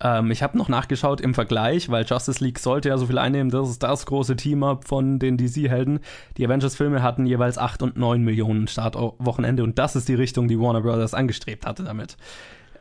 [0.02, 3.52] Ähm, ich habe noch nachgeschaut im Vergleich, weil Justice League sollte ja so viel einnehmen.
[3.52, 6.00] Das ist das große Team-Up von den DC-Helden.
[6.38, 10.60] Die Avengers-Filme hatten jeweils 8 und 9 Millionen Startwochenende und das ist die Richtung, die
[10.60, 12.18] Warner Brothers angestrebt hatte damit.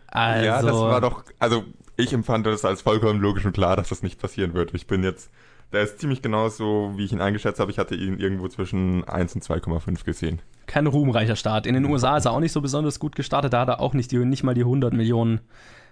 [0.07, 1.65] Also, Ja, das war doch, also
[1.97, 4.73] ich empfand das als vollkommen logisch und klar, dass das nicht passieren wird.
[4.75, 5.31] Ich bin jetzt,
[5.73, 7.71] der ist ziemlich genauso, wie ich ihn eingeschätzt habe.
[7.73, 10.41] Ich hatte ihn irgendwo zwischen 1 und 2,5 gesehen.
[10.67, 11.67] kein ruhmreicher Start.
[11.67, 13.53] In den USA ist er auch nicht so besonders gut gestartet.
[13.53, 15.41] Da hat er auch nicht, die, nicht mal die 100 Millionen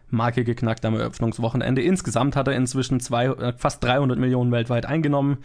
[0.09, 1.83] Marke geknackt am Eröffnungswochenende.
[1.83, 5.39] Insgesamt hat er inzwischen zwei, äh, fast 300 Millionen weltweit eingenommen.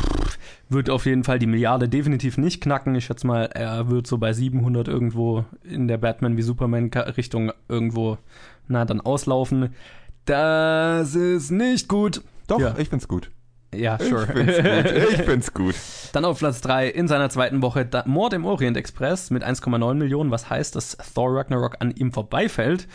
[0.00, 0.38] Pff,
[0.70, 2.94] wird auf jeden Fall die Milliarde definitiv nicht knacken.
[2.94, 7.52] Ich schätze mal, er wird so bei 700 irgendwo in der Batman wie Superman Richtung
[7.68, 8.18] irgendwo
[8.68, 9.74] na dann auslaufen.
[10.24, 12.22] Das ist nicht gut.
[12.46, 12.74] Doch, Ja.
[12.78, 13.30] ich find's gut.
[13.74, 14.26] Ja, Ich sure.
[14.26, 15.10] find's gut.
[15.12, 15.74] Ich find's gut.
[16.12, 20.30] Dann auf Platz 3 in seiner zweiten Woche Mord im Orient Express mit 1,9 Millionen,
[20.30, 22.86] was heißt, dass Thor Ragnarok an ihm vorbeifällt.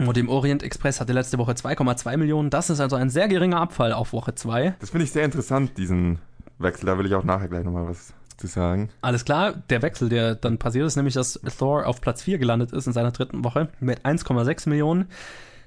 [0.00, 2.50] Mord im Orient Express hatte letzte Woche 2,2 Millionen.
[2.50, 4.74] Das ist also ein sehr geringer Abfall auf Woche 2.
[4.80, 6.18] Das finde ich sehr interessant, diesen
[6.58, 6.86] Wechsel.
[6.86, 8.90] Da will ich auch nachher gleich nochmal was zu sagen.
[9.00, 12.72] Alles klar, der Wechsel, der dann passiert ist, nämlich dass Thor auf Platz 4 gelandet
[12.72, 15.06] ist in seiner dritten Woche mit 1,6 Millionen.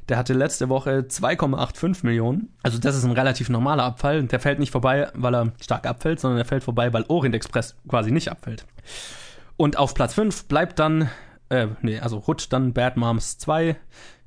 [0.09, 2.53] Der hatte letzte Woche 2,85 Millionen.
[2.63, 4.23] Also das ist ein relativ normaler Abfall.
[4.23, 7.75] Der fällt nicht vorbei, weil er stark abfällt, sondern er fällt vorbei, weil Orient Express
[7.87, 8.65] quasi nicht abfällt.
[9.57, 11.09] Und auf Platz 5 bleibt dann,
[11.49, 13.75] äh, nee, also rutscht dann Bad Moms 2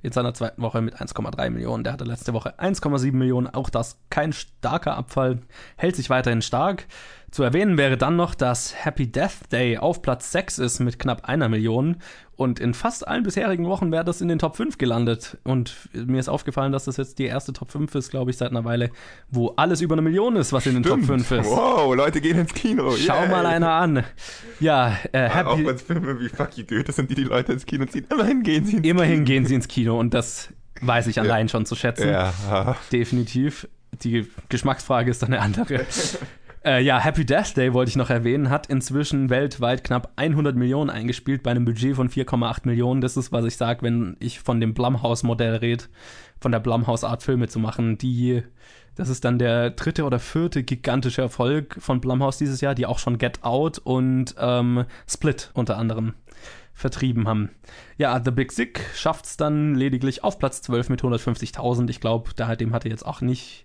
[0.05, 1.83] in seiner zweiten Woche mit 1,3 Millionen.
[1.83, 3.47] Der hatte letzte Woche 1,7 Millionen.
[3.47, 5.41] Auch das kein starker Abfall,
[5.77, 6.87] hält sich weiterhin stark.
[7.35, 11.25] Zu erwähnen wäre dann noch, dass Happy Death Day auf Platz 6 ist mit knapp
[11.25, 11.97] einer Million.
[12.37, 15.37] Und in fast allen bisherigen Wochen wäre das in den Top 5 gelandet.
[15.43, 18.51] Und mir ist aufgefallen, dass das jetzt die erste Top 5 ist, glaube ich, seit
[18.51, 18.91] einer Weile,
[19.33, 21.51] wo alles über eine Million ist, was in den Top 5 ist.
[21.51, 22.93] Wow, Leute gehen ins Kino.
[22.97, 23.29] Schau Yay.
[23.29, 24.05] mal einer an.
[24.61, 27.53] Ja, äh, Auch Happy, wenn es Filme wie Fuck You Goethe sind, die die Leute
[27.53, 28.07] ins Kino ziehen.
[28.13, 30.51] Immerhin gehen sie ins immerhin gehen sie ins Kino und das
[30.83, 32.11] weiß ich allein schon zu schätzen.
[32.11, 32.77] Ja.
[32.93, 33.67] Definitiv.
[34.05, 35.85] Die Geschmacksfrage ist dann eine andere.
[36.65, 40.91] äh, ja, Happy Death Day wollte ich noch erwähnen, hat inzwischen weltweit knapp 100 Millionen
[40.91, 43.01] eingespielt bei einem Budget von 4,8 Millionen.
[43.01, 45.85] Das ist, was ich sage, wenn ich von dem Blumhouse-Modell rede,
[46.41, 48.43] von der Blumhouse-Art Filme zu machen, die
[48.97, 52.99] Das ist dann der dritte oder vierte gigantische Erfolg von Blumhouse dieses Jahr, die auch
[52.99, 56.15] schon Get Out und ähm, Split unter anderem
[56.73, 57.51] vertrieben haben.
[57.99, 61.89] Ja, The Big Sick schafft es dann lediglich auf Platz 12 mit 150.000.
[61.91, 63.65] Ich glaube, dem hatte jetzt auch nicht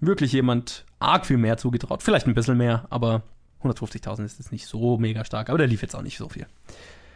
[0.00, 2.02] wirklich jemand arg viel mehr zugetraut.
[2.02, 3.22] Vielleicht ein bisschen mehr, aber
[3.62, 5.48] 150.000 ist jetzt nicht so mega stark.
[5.48, 6.46] Aber der lief jetzt auch nicht so viel.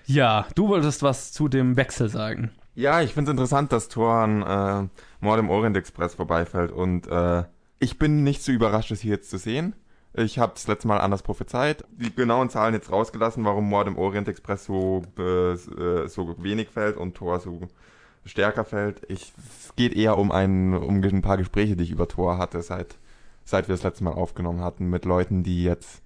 [0.06, 2.50] Ja, du wolltest was zu dem Wechsel sagen.
[2.74, 4.88] Ja, ich finde es interessant, dass Thor an äh,
[5.20, 7.44] Mord im Orient Express vorbeifällt und äh,
[7.78, 9.74] ich bin nicht so überrascht, das hier jetzt zu sehen.
[10.14, 11.84] Ich habe das letzte Mal anders prophezeit.
[11.90, 15.56] Die genauen Zahlen jetzt rausgelassen, warum Mord im Orient Express so, äh,
[16.08, 17.60] so wenig fällt und Thor so
[18.24, 19.02] stärker fällt.
[19.08, 22.62] Ich, es geht eher um ein, um ein paar Gespräche, die ich über Thor hatte,
[22.62, 22.96] seit,
[23.46, 26.02] seit wir das letzte Mal aufgenommen hatten, mit Leuten, die jetzt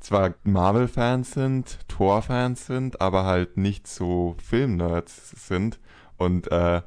[0.00, 5.78] zwar Marvel-Fans sind, Thor-Fans sind, aber halt nicht so Film-Nerds sind.
[6.16, 6.82] Und äh,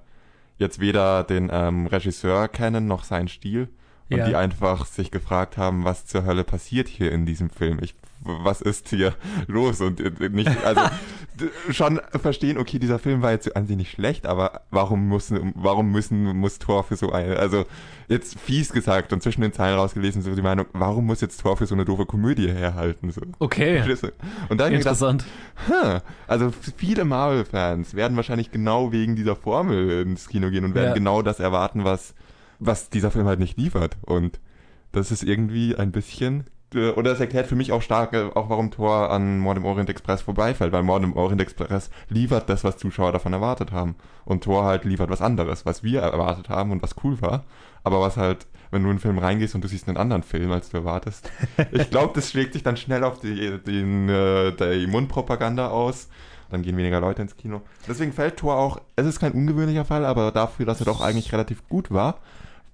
[0.58, 3.70] jetzt weder den ähm, Regisseur kennen noch seinen Stil
[4.12, 4.28] und ja.
[4.28, 7.80] die einfach sich gefragt haben, was zur Hölle passiert hier in diesem Film.
[7.82, 9.14] Ich was ist hier
[9.48, 10.82] los und äh, nicht, also
[11.72, 15.92] schon verstehen, okay, dieser Film war jetzt an sich nicht schlecht, aber warum muss, warum
[15.92, 17.66] müssen, muss Thor für so eine, also
[18.08, 21.58] jetzt fies gesagt und zwischen den Zeilen rausgelesen, so die Meinung, warum muss jetzt Thor
[21.58, 23.22] für so eine doofe Komödie herhalten, so.
[23.40, 23.82] Okay.
[24.50, 25.26] Und dann Interessant.
[25.68, 30.90] Gedacht, also viele Marvel-Fans werden wahrscheinlich genau wegen dieser Formel ins Kino gehen und werden
[30.90, 30.94] ja.
[30.94, 32.14] genau das erwarten, was,
[32.62, 34.40] was dieser Film halt nicht liefert und
[34.92, 38.50] das ist irgendwie ein bisschen äh, oder es erklärt für mich auch stark, äh, auch
[38.50, 42.64] warum Thor an Mord im Orient Express vorbeifällt, weil Mord im Orient Express liefert das,
[42.64, 43.96] was Zuschauer davon erwartet haben.
[44.26, 47.44] Und Thor halt liefert was anderes, was wir erwartet haben und was cool war,
[47.84, 50.52] aber was halt, wenn du in einen Film reingehst und du siehst einen anderen Film,
[50.52, 51.30] als du erwartest.
[51.72, 56.08] ich glaube, das schlägt sich dann schnell auf die, den, äh, die Mundpropaganda aus.
[56.50, 57.62] Dann gehen weniger Leute ins Kino.
[57.88, 61.32] Deswegen fällt Thor auch, es ist kein ungewöhnlicher Fall, aber dafür, dass er doch eigentlich
[61.32, 62.20] relativ gut war,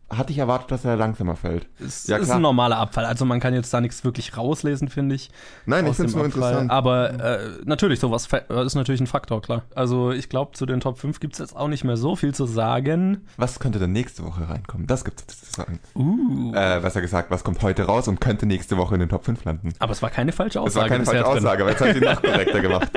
[0.09, 1.67] hatte ich erwartet, dass er langsamer fällt.
[1.79, 3.05] Es ja, ist ein normaler Abfall.
[3.05, 5.29] Also man kann jetzt da nichts wirklich rauslesen, finde ich.
[5.65, 6.71] Nein, ich finde es nur interessant.
[6.71, 8.27] Aber äh, natürlich, sowas
[8.65, 9.63] ist natürlich ein Faktor, klar.
[9.75, 12.33] Also ich glaube, zu den Top 5 gibt es jetzt auch nicht mehr so viel
[12.33, 13.25] zu sagen.
[13.35, 14.87] Was könnte denn nächste Woche reinkommen?
[14.87, 15.79] Das gibt es zu sagen.
[15.93, 16.53] Uh.
[16.53, 19.43] Äh, besser gesagt, was kommt heute raus und könnte nächste Woche in den Top 5
[19.43, 19.73] landen?
[19.79, 20.85] Aber es war keine falsche Aussage.
[20.85, 22.91] Es war keine falsche Aussage, aber jetzt hat sie noch korrekter gemacht.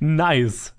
[0.00, 0.74] nice.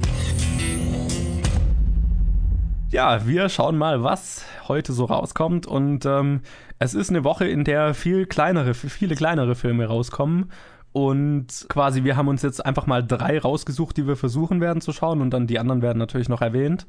[2.89, 5.67] Ja, wir schauen mal, was heute so rauskommt.
[5.67, 6.41] Und ähm,
[6.79, 10.51] es ist eine Woche, in der viel kleinere, viele kleinere Filme rauskommen.
[10.93, 14.93] Und quasi, wir haben uns jetzt einfach mal drei rausgesucht, die wir versuchen werden zu
[14.93, 15.21] schauen.
[15.21, 16.88] Und dann die anderen werden natürlich noch erwähnt.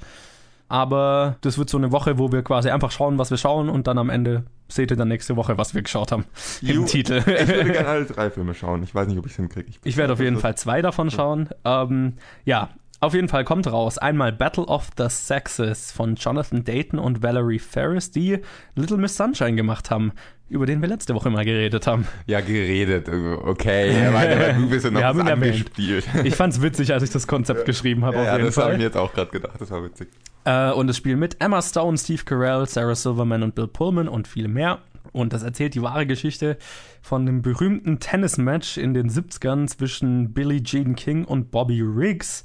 [0.68, 3.68] Aber das wird so eine Woche, wo wir quasi einfach schauen, was wir schauen.
[3.68, 6.26] Und dann am Ende seht ihr dann nächste Woche, was wir geschaut haben.
[6.62, 7.24] Im Titel.
[7.26, 8.84] Ich würde gerne alle drei Filme schauen.
[8.84, 9.68] Ich weiß nicht, ob ich es hinkriege.
[9.68, 11.48] Ich, ich werde auf jeden Fall zwei davon schauen.
[11.64, 12.68] Ähm, ja,
[13.00, 17.60] auf jeden Fall kommt raus einmal Battle of the Sexes von Jonathan Dayton und Valerie
[17.60, 18.40] Ferris, die
[18.74, 20.12] Little Miss Sunshine gemacht haben,
[20.48, 22.08] über den wir letzte Woche mal geredet haben.
[22.26, 24.06] Ja, geredet, okay.
[24.06, 26.08] Aber du bist ja noch wir haben angespielt.
[26.24, 28.18] Ich fand's witzig, als ich das Konzept geschrieben habe.
[28.18, 30.08] Ja, das habe ich mir jetzt auch gerade gedacht, das war witzig.
[30.44, 34.26] Äh, und es spielt mit Emma Stone, Steve Carell, Sarah Silverman und Bill Pullman und
[34.26, 34.80] viele mehr.
[35.12, 36.58] Und das erzählt die wahre Geschichte
[37.00, 42.44] von dem berühmten Tennismatch in den 70ern zwischen Billie Jean King und Bobby Riggs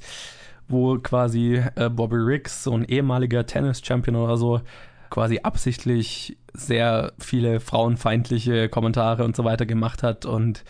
[0.68, 4.60] wo quasi äh, Bobby Riggs, so ein ehemaliger Tennis-Champion oder so,
[5.10, 10.64] quasi absichtlich sehr viele frauenfeindliche Kommentare und so weiter gemacht hat und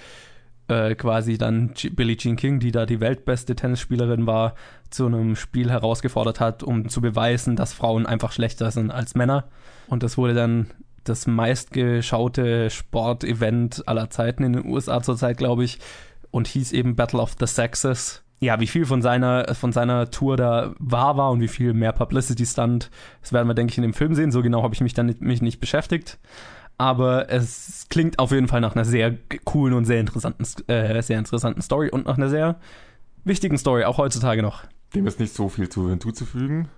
[0.68, 4.54] äh, quasi dann Billie Jean King, die da die weltbeste Tennisspielerin war,
[4.90, 9.44] zu einem Spiel herausgefordert hat, um zu beweisen, dass Frauen einfach schlechter sind als Männer.
[9.88, 10.70] Und das wurde dann
[11.04, 15.78] das meistgeschaute Sportevent aller Zeiten in den USA zurzeit, glaube ich,
[16.30, 20.36] und hieß eben Battle of the Sexes ja, wie viel von seiner, von seiner Tour
[20.36, 22.90] da wahr war und wie viel mehr Publicity stand,
[23.22, 24.32] das werden wir, denke ich, in dem Film sehen.
[24.32, 26.18] So genau habe ich mich dann nicht, mich nicht beschäftigt.
[26.76, 31.18] Aber es klingt auf jeden Fall nach einer sehr coolen und sehr interessanten, äh, sehr
[31.18, 32.56] interessanten Story und nach einer sehr
[33.24, 34.64] wichtigen Story, auch heutzutage noch.
[34.94, 36.68] Dem ist nicht so viel zu hinzuzufügen,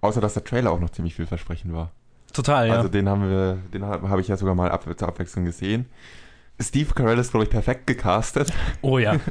[0.00, 1.92] außer dass der Trailer auch noch ziemlich vielversprechend war.
[2.32, 2.74] Total, ja.
[2.74, 5.86] Also den haben wir, den habe ich ja sogar mal ab, zur Abwechslung gesehen.
[6.60, 8.52] Steve Carell ist, glaube ich, perfekt gecastet.
[8.82, 9.16] Oh ja.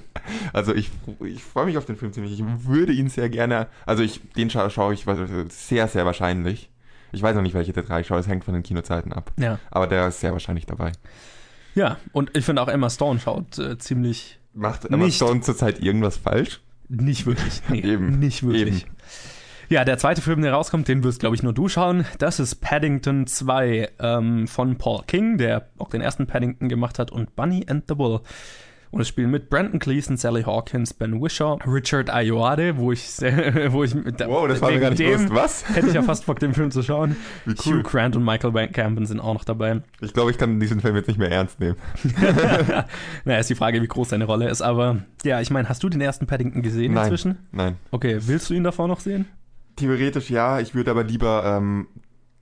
[0.53, 0.89] Also ich,
[1.23, 2.39] ich freue mich auf den Film ziemlich.
[2.39, 5.05] Ich würde ihn sehr gerne, also ich, den scha schaue ich
[5.49, 6.71] sehr, sehr wahrscheinlich.
[7.11, 9.31] Ich weiß noch nicht, welche der drei ich schaue, es hängt von den Kinozeiten ab.
[9.37, 9.59] Ja.
[9.69, 10.93] Aber der ist sehr wahrscheinlich dabei.
[11.75, 14.39] Ja, und ich finde auch Emma Stone schaut äh, ziemlich.
[14.53, 16.61] Macht Emma Stone zurzeit irgendwas falsch?
[16.89, 17.61] Nicht wirklich.
[17.69, 18.17] Nee, Eben.
[18.17, 18.83] Nicht wirklich.
[18.83, 18.91] Eben.
[19.69, 22.05] Ja, der zweite Film, der rauskommt, den wirst, glaube ich, nur du schauen.
[22.19, 27.11] Das ist Paddington 2 ähm, von Paul King, der auch den ersten Paddington gemacht hat,
[27.11, 28.21] und Bunny and the Bull.
[28.91, 33.01] Und es spielen mit Brandon Gleeson, Sally Hawkins, Ben Wishaw, Richard Ayoade, wo ich,
[33.71, 35.29] wo ich da- Wow, das war mir gar nicht bewusst.
[35.31, 35.75] Was?
[35.75, 37.17] Hätte ich ja fast Bock, den Film zu schauen.
[37.43, 37.79] Wie cool.
[37.79, 39.81] Hugh Grant und Michael Van Campen sind auch noch dabei.
[39.99, 41.75] Ich glaube, ich kann diesen Film jetzt nicht mehr ernst nehmen.
[43.25, 44.61] naja, ist die Frage, wie groß seine Rolle ist.
[44.61, 47.03] Aber ja, ich meine, hast du den ersten Paddington gesehen Nein.
[47.05, 47.37] inzwischen?
[47.51, 47.75] Nein.
[47.91, 49.25] Okay, willst du ihn davor noch sehen?
[49.75, 51.87] Theoretisch ja, ich würde aber lieber ähm,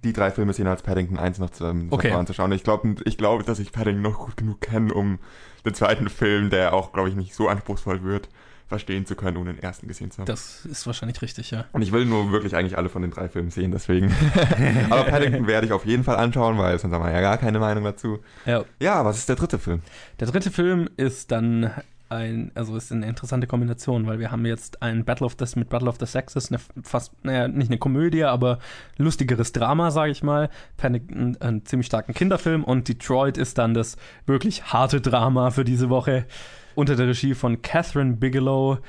[0.04, 2.12] die drei Filme sehen, als Paddington 1 noch ähm, Okay.
[2.12, 2.52] anzuschauen.
[2.52, 5.20] Ich glaube, ich glaube, dass ich Paddington noch gut genug kenne, um
[5.66, 8.28] den zweiten Film, der auch, glaube ich, nicht so anspruchsvoll wird,
[8.68, 10.26] verstehen zu können, ohne den ersten gesehen zu haben.
[10.26, 11.66] Das ist wahrscheinlich richtig, ja.
[11.74, 14.14] Und ich will nur wirklich eigentlich alle von den drei Filmen sehen, deswegen.
[14.90, 17.60] aber Paddington werde ich auf jeden Fall anschauen, weil sonst haben wir ja gar keine
[17.60, 18.20] Meinung dazu.
[18.46, 18.64] ja.
[18.80, 19.82] Ja, was ist der dritte Film?
[20.20, 21.72] Der dritte Film ist dann
[22.14, 25.70] ein, also ist eine interessante Kombination, weil wir haben jetzt ein Battle of the, mit
[25.70, 28.60] Battle of the Sexes, eine fast, naja, nicht eine Komödie, aber
[28.98, 30.50] lustigeres Drama, sage ich mal.
[30.78, 35.90] Paddington, einen ziemlich starken Kinderfilm und Detroit ist dann das wirklich harte Drama für diese
[35.90, 36.26] Woche
[36.76, 38.80] unter der Regie von Catherine Bigelow,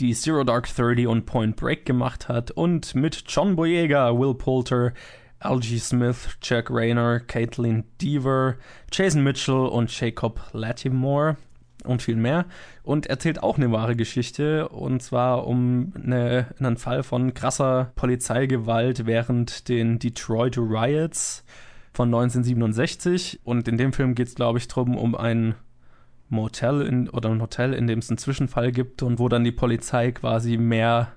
[0.00, 4.92] die Zero Dark Thirty und Point Break gemacht hat und mit John Boyega, Will Poulter,
[5.38, 8.56] Algie Smith, Jack Rayner, Caitlin Deaver,
[8.92, 11.36] Jason Mitchell und Jacob Latimore
[11.84, 12.46] und viel mehr.
[12.82, 19.06] Und erzählt auch eine wahre Geschichte und zwar um eine, einen Fall von krasser Polizeigewalt
[19.06, 21.44] während den Detroit Riots
[21.92, 23.40] von 1967.
[23.44, 25.54] Und in dem Film geht es, glaube ich, drum um ein
[26.28, 29.52] Motel in, oder ein Hotel, in dem es einen Zwischenfall gibt und wo dann die
[29.52, 31.12] Polizei quasi mehr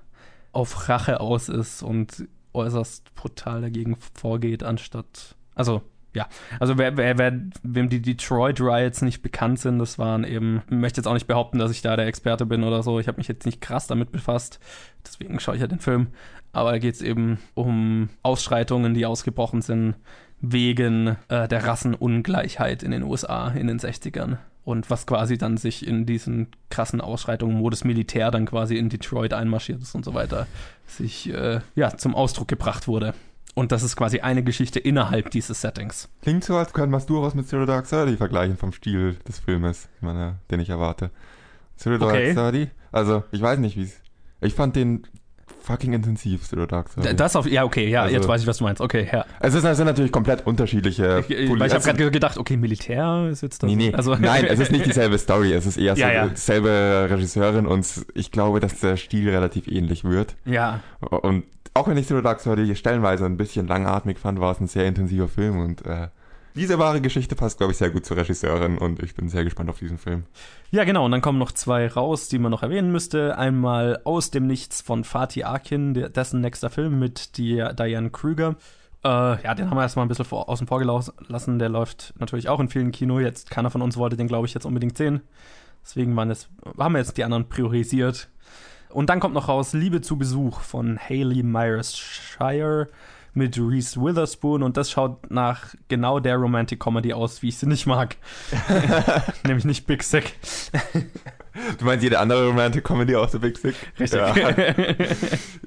[0.52, 5.36] auf Rache aus ist und äußerst brutal dagegen vorgeht, anstatt.
[5.54, 5.82] Also,
[6.14, 6.28] ja.
[6.60, 10.62] Also, wer, wer, wer, wem die Detroit Riots nicht bekannt sind, das waren eben.
[10.70, 13.00] Möchte jetzt auch nicht behaupten, dass ich da der Experte bin oder so.
[13.00, 14.60] Ich habe mich jetzt nicht krass damit befasst.
[15.04, 16.08] Deswegen schaue ich ja den Film.
[16.52, 19.96] Aber da geht es eben um Ausschreitungen, die ausgebrochen sind
[20.40, 24.38] wegen äh, der Rassenungleichheit in den USA in den 60ern.
[24.64, 28.88] Und was quasi dann sich in diesen krassen Ausschreitungen, wo das Militär dann quasi in
[28.88, 30.46] Detroit einmarschiert ist und so weiter,
[30.86, 33.14] sich äh, ja zum Ausdruck gebracht wurde.
[33.54, 36.08] Und das ist quasi eine Geschichte innerhalb dieses Settings.
[36.22, 39.38] Klingt so, als könnten wir es durchaus mit Zero Dark Thirty vergleichen vom Stil des
[39.38, 41.10] Filmes, ich meine, den ich erwarte.
[41.76, 42.34] Zero Dark Okay.
[42.34, 44.00] Thirty, also ich weiß nicht, wie es.
[44.40, 45.06] Ich fand den
[45.62, 47.14] fucking intensiv, Zero Dark Thirty.
[47.14, 48.80] Das auf, ja, okay, ja, Also- jetzt weiß ich, was du meinst.
[48.82, 49.24] Okay, ja.
[49.40, 51.20] es ist also natürlich komplett unterschiedliche.
[51.28, 53.70] Ich, ich, weil ich habe gerade gedacht, okay, Militär ist jetzt das.
[53.70, 53.94] Nee, nee.
[53.94, 55.52] Also, Nein, es ist nicht dieselbe Story.
[55.52, 56.26] Es ist eher so Ja, ja.
[56.26, 60.34] dieselbe Regisseurin und ich glaube, dass der Stil relativ ähnlich wird.
[60.44, 61.44] ja, Und
[61.74, 64.86] auch wenn ich Zero Dark Thirty stellenweise ein bisschen langatmig fand, war es ein sehr
[64.86, 66.08] intensiver Film und äh,
[66.56, 69.68] diese wahre Geschichte passt, glaube ich, sehr gut zur Regisseurin und ich bin sehr gespannt
[69.70, 70.22] auf diesen Film.
[70.70, 71.04] Ja, genau.
[71.04, 73.36] Und dann kommen noch zwei raus, die man noch erwähnen müsste.
[73.36, 78.54] Einmal Aus dem Nichts von Fatih Akin, dessen nächster Film mit Diane Krüger.
[79.04, 81.58] Äh, ja, den haben wir erstmal ein bisschen vor, außen vor gelassen.
[81.58, 83.18] Der läuft natürlich auch in vielen Kino.
[83.18, 85.22] Jetzt keiner von uns wollte den, glaube ich, jetzt unbedingt sehen.
[85.82, 86.48] Deswegen waren jetzt,
[86.78, 88.28] haben wir jetzt die anderen priorisiert.
[88.94, 92.88] Und dann kommt noch raus Liebe zu Besuch von Haley Myers Shire
[93.32, 97.66] mit Reese Witherspoon und das schaut nach genau der Romantic Comedy aus, wie ich sie
[97.66, 98.16] nicht mag.
[99.44, 100.36] Nämlich nicht Big Sick.
[101.78, 103.74] Du meinst jede andere Romantic Comedy außer Big Sick?
[103.98, 104.20] Richtig.
[104.20, 104.34] Ja.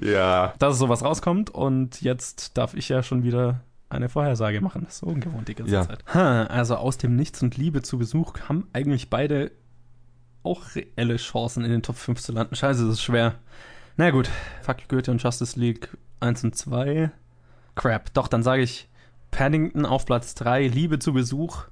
[0.00, 0.54] ja.
[0.58, 3.60] Dass sowas rauskommt und jetzt darf ich ja schon wieder
[3.90, 4.84] eine Vorhersage machen.
[4.84, 5.86] Das ist so ungewohnt die ganze Ja.
[5.86, 6.02] Zeit.
[6.14, 9.50] Ha, also aus dem Nichts und Liebe zu Besuch haben eigentlich beide
[10.42, 12.54] auch reelle Chancen in den Top 5 zu landen.
[12.54, 13.34] Scheiße, das ist schwer.
[13.96, 14.30] Na gut,
[14.62, 15.88] Fuck Goethe und Justice League
[16.20, 17.10] 1 und 2.
[17.74, 18.88] Crap, doch, dann sage ich
[19.30, 21.64] Paddington auf Platz 3, Liebe zu Besuch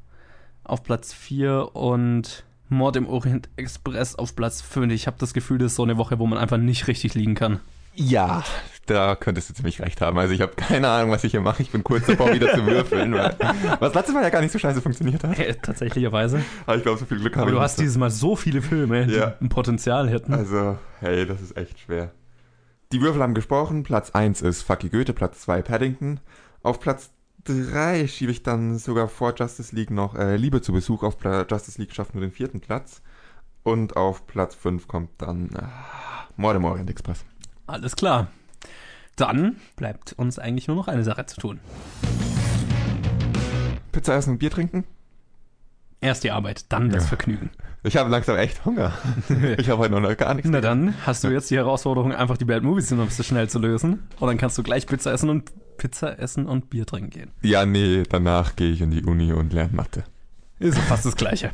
[0.64, 4.92] auf Platz 4 und Mord im Orient Express auf Platz 5.
[4.92, 7.34] Ich habe das Gefühl, das ist so eine Woche, wo man einfach nicht richtig liegen
[7.34, 7.60] kann.
[7.94, 8.44] Ja,
[8.86, 10.18] da könntest du ziemlich recht haben.
[10.18, 11.62] Also ich habe keine Ahnung, was ich hier mache.
[11.62, 13.12] Ich bin kurz davor, wieder zu würfeln.
[13.12, 13.36] Weil,
[13.80, 15.38] was letztes Mal ja gar nicht so scheiße funktioniert hat.
[15.38, 16.42] Äh, tatsächlicherweise.
[16.66, 18.62] Aber ich glaube, so viel Glück habe Aber ich du hast dieses Mal so viele
[18.62, 19.34] Filme, Ja.
[19.40, 20.32] die ein Potenzial hätten.
[20.34, 22.12] Also, hey, das ist echt schwer.
[22.92, 23.82] Die Würfel haben gesprochen.
[23.82, 26.20] Platz 1 ist Fucky Goethe, Platz 2 Paddington.
[26.62, 27.10] Auf Platz
[27.44, 31.02] 3 schiebe ich dann sogar vor Justice League noch äh, Liebe zu Besuch.
[31.02, 33.02] Auf Pla Justice League schafft nur den vierten Platz.
[33.62, 35.62] Und auf Platz 5 kommt dann äh,
[36.36, 37.24] Mord im Orient Express.
[37.66, 38.28] Alles klar.
[39.16, 41.60] Dann bleibt uns eigentlich nur noch eine Sache zu tun.
[43.92, 44.84] Pizza essen und Bier trinken?
[46.02, 47.08] Erst die Arbeit, dann das Ja.
[47.08, 47.50] Vergnügen.
[47.82, 48.92] Ich habe langsam echt Hunger.
[49.58, 50.50] Ich habe heute noch gar nichts.
[50.50, 54.02] Na dann hast du jetzt die Herausforderung, einfach die Bad Movies Synopsis schnell zu lösen.
[54.20, 57.30] Und dann kannst du gleich Pizza essen und Pizza essen und Bier trinken gehen.
[57.42, 60.04] Ja, nee, danach gehe ich in die Uni und lerne Mathe.
[60.58, 61.52] Ist fast das Gleiche.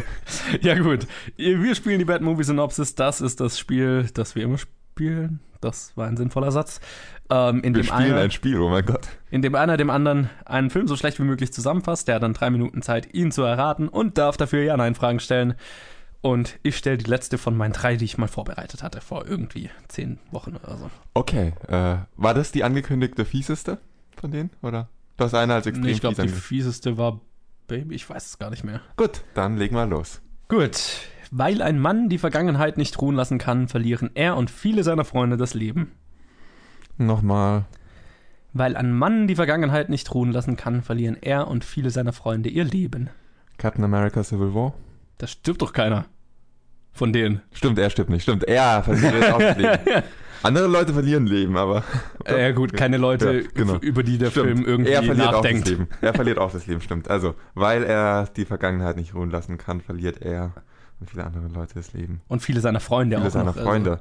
[0.60, 1.06] ja, gut.
[1.36, 2.94] Wir spielen die Bad Movie Synopsis.
[2.94, 5.40] Das ist das Spiel, das wir immer spielen.
[5.60, 6.80] Das war ein sinnvoller Satz.
[7.30, 9.08] Ähm, in, Wir dem spielen einer, ein Spiel, oh mein Gott.
[9.30, 12.08] in dem einer dem anderen einen Film so schlecht wie möglich zusammenfasst.
[12.08, 15.54] Der hat dann drei Minuten Zeit, ihn zu erraten und darf dafür Ja-Nein-Fragen stellen.
[16.22, 19.70] Und ich stelle die letzte von meinen drei, die ich mal vorbereitet hatte, vor irgendwie
[19.88, 20.90] zehn Wochen oder so.
[21.14, 23.78] Okay, äh, war das die angekündigte fieseste
[24.20, 24.88] von denen, oder?
[25.16, 27.20] Du hast eine als extrem Nee, ich glaube, die fieseste war
[27.70, 28.80] Baby, ich weiß es gar nicht mehr.
[28.96, 30.20] Gut, dann legen wir los.
[30.48, 30.80] Gut.
[31.30, 35.36] Weil ein Mann die Vergangenheit nicht ruhen lassen kann, verlieren er und viele seiner Freunde
[35.36, 35.92] das Leben.
[36.98, 37.66] Nochmal.
[38.52, 42.48] Weil ein Mann die Vergangenheit nicht ruhen lassen kann, verlieren er und viele seiner Freunde
[42.48, 43.10] ihr Leben.
[43.58, 44.74] Captain America Civil War.
[45.18, 46.06] Da stirbt doch keiner.
[46.92, 47.40] Von denen.
[47.52, 48.22] Stimmt, er stirbt nicht.
[48.22, 49.78] Stimmt, er verliert auch das Leben.
[50.42, 51.84] Andere Leute verlieren Leben, aber.
[52.26, 53.76] Ja gut, keine Leute, Ja, genau.
[53.76, 54.46] über die der Stimmt.
[54.46, 55.60] Film irgendwie er verliert nachdenkt.
[55.62, 55.88] Auch das Leben.
[56.00, 57.08] Er verliert auch das Leben, stimmt.
[57.10, 60.54] Also, weil er die Vergangenheit nicht ruhen lassen kann, verliert er
[61.00, 62.20] und viele andere Leute das Leben.
[62.28, 63.32] Und viele seiner Freunde viele auch.
[63.32, 64.00] seiner noch, also- Freunde.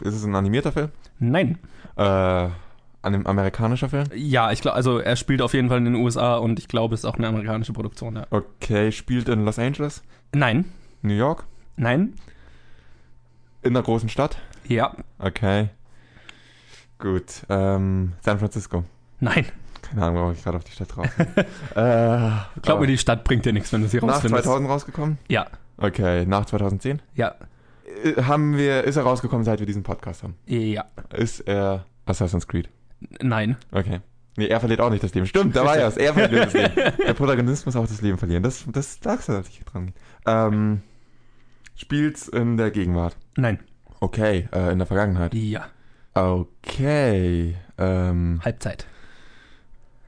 [0.00, 0.90] Ist es ein animierter Film?
[1.18, 1.58] Nein.
[1.96, 2.48] Äh,
[3.02, 4.04] ein amerikanischer Film?
[4.14, 6.94] Ja, ich glaube, also er spielt auf jeden Fall in den USA und ich glaube,
[6.94, 8.16] es ist auch eine amerikanische Produktion.
[8.16, 8.26] Ja.
[8.30, 10.02] Okay, spielt in Los Angeles,
[10.32, 10.66] Nein.
[11.02, 11.44] New York,
[11.76, 12.14] Nein.
[13.62, 14.38] in einer großen Stadt.
[14.68, 14.94] Ja.
[15.18, 15.70] Okay.
[16.98, 17.44] Gut.
[17.48, 18.84] Ähm, San Francisco.
[19.20, 19.46] Nein.
[19.90, 21.06] Keine Ahnung, warum ich gerade auf die Stadt drauf.
[21.74, 22.30] äh,
[22.62, 24.44] Glaub mir, die Stadt bringt dir nichts, wenn du sie nach rausfindest.
[24.44, 25.18] 2000 rausgekommen?
[25.28, 25.46] Ja.
[25.76, 27.00] Okay, nach 2010?
[27.14, 27.34] Ja.
[28.04, 30.34] Äh, Haben wir, ist er rausgekommen, seit wir diesen Podcast haben?
[30.46, 30.84] Ja.
[31.14, 32.68] Ist er Assassin's Creed?
[33.22, 33.56] Nein.
[33.70, 34.00] Okay.
[34.36, 35.26] Nee, er verliert auch nicht das Leben.
[35.26, 35.96] Stimmt, da war er es.
[35.96, 36.74] Er verliert das Leben.
[37.06, 38.42] Der Protagonist muss auch das Leben verlieren.
[38.42, 39.94] Das, das sagst du, dass ich dran gehe.
[40.26, 40.82] Ähm,
[41.74, 43.16] spielt's in der Gegenwart?
[43.36, 43.58] Nein.
[44.00, 45.34] Okay, äh, in der Vergangenheit.
[45.34, 45.66] Ja.
[46.14, 47.56] Okay.
[47.78, 48.86] Ähm, Halbzeit.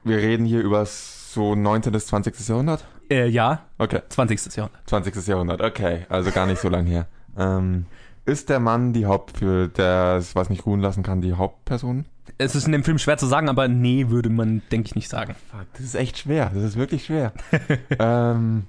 [0.03, 1.91] Wir reden hier über so 19.
[1.91, 2.47] bis 20.
[2.47, 2.85] Jahrhundert?
[3.09, 3.65] Äh, ja.
[3.77, 4.55] Okay, 20.
[4.55, 4.81] Jahrhundert.
[4.87, 5.27] 20.
[5.27, 5.61] Jahrhundert.
[5.61, 7.07] Okay, also gar nicht so lang her.
[7.37, 7.85] Ähm,
[8.25, 12.05] ist der Mann die Haupt, für der es was nicht ruhen lassen kann, die Hauptperson?
[12.37, 15.09] Es ist in dem Film schwer zu sagen, aber nee, würde man, denke ich, nicht
[15.09, 15.35] sagen.
[15.49, 16.51] Fuck, das ist echt schwer.
[16.53, 17.33] Das ist wirklich schwer.
[17.99, 18.67] ähm,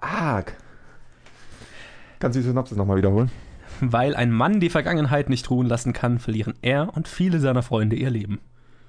[0.00, 0.56] arg.
[2.20, 3.30] Kannst du die Synopsis nochmal wiederholen?
[3.80, 7.96] Weil ein Mann die Vergangenheit nicht ruhen lassen kann, verlieren er und viele seiner Freunde
[7.96, 8.40] ihr Leben.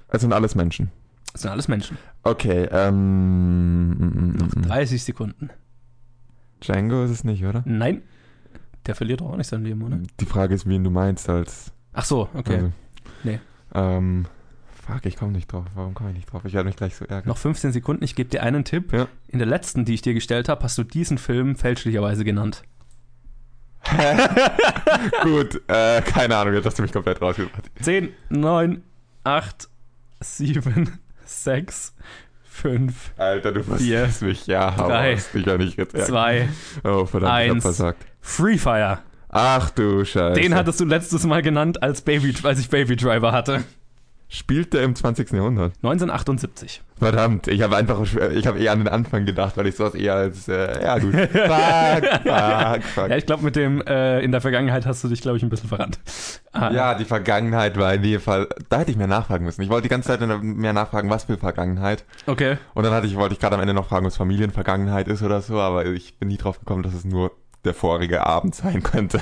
[0.10, 0.92] Es sind alles Menschen.
[1.34, 1.98] Das sind alles Menschen.
[2.24, 3.90] Okay, ähm.
[3.90, 4.64] mm, Noch mm, mm.
[4.64, 5.50] 30 Sekunden.
[6.62, 7.64] Django ist es nicht, oder?
[7.66, 8.04] Nein.
[8.86, 10.00] Der verliert doch auch nicht sein Leben, oder?
[10.20, 11.72] Die Frage ist, wen du meinst als.
[11.94, 12.56] Ach so, okay.
[12.56, 12.72] Also,
[13.24, 13.40] Nee.
[13.74, 14.26] Ähm.
[14.86, 15.66] Fuck, ich komme nicht drauf.
[15.76, 16.44] Warum komme ich nicht drauf?
[16.44, 17.30] Ich werde mich gleich so ärgern.
[17.30, 18.04] Noch 15 Sekunden.
[18.04, 18.92] Ich gebe dir einen Tipp.
[18.92, 19.08] Ja.
[19.30, 22.64] In der letzten, die ich dir gestellt habe, hast du diesen Film fälschlicherweise genannt.
[25.24, 27.70] Gut, äh, keine Ahnung, jetzt hast du mich komplett rausgebracht.
[27.82, 28.82] 10, 9,
[29.24, 29.70] 8,
[30.20, 31.00] 7,
[31.34, 31.94] 6,
[32.44, 34.46] 5, Alter, du Vier, mich.
[34.48, 35.30] Ja, drei, raus.
[35.34, 36.06] Ich kann nicht ärgern.
[36.06, 36.50] 2,
[36.84, 37.64] Oh, verdammt, ich hab eins.
[37.64, 38.06] versagt.
[38.22, 39.00] Free Fire.
[39.30, 40.40] Ach du Scheiße.
[40.40, 43.64] Den hattest du letztes Mal genannt, als, Baby, als ich Baby Driver hatte.
[44.36, 45.32] Spielt der im 20.
[45.32, 45.74] Jahrhundert?
[45.84, 46.82] 1978.
[46.98, 48.02] Verdammt, ich habe einfach,
[48.34, 51.14] ich habe eher an den Anfang gedacht, weil ich sowas eher als, äh, ja gut.
[51.14, 53.10] Fuck, fuck, fuck.
[53.10, 55.50] Ja, ich glaube, mit dem äh, in der Vergangenheit hast du dich, glaube ich, ein
[55.50, 56.00] bisschen verrannt.
[56.52, 59.62] Ah, Ja, die Vergangenheit war in jedem Fall, da hätte ich mehr nachfragen müssen.
[59.62, 62.04] Ich wollte die ganze Zeit mehr nachfragen, was für Vergangenheit.
[62.26, 62.58] Okay.
[62.74, 65.42] Und dann hatte ich, wollte ich gerade am Ende noch fragen, es Familienvergangenheit ist oder
[65.42, 67.34] so, aber ich bin nie drauf gekommen, dass es nur
[67.64, 69.22] der vorige Abend sein könnte.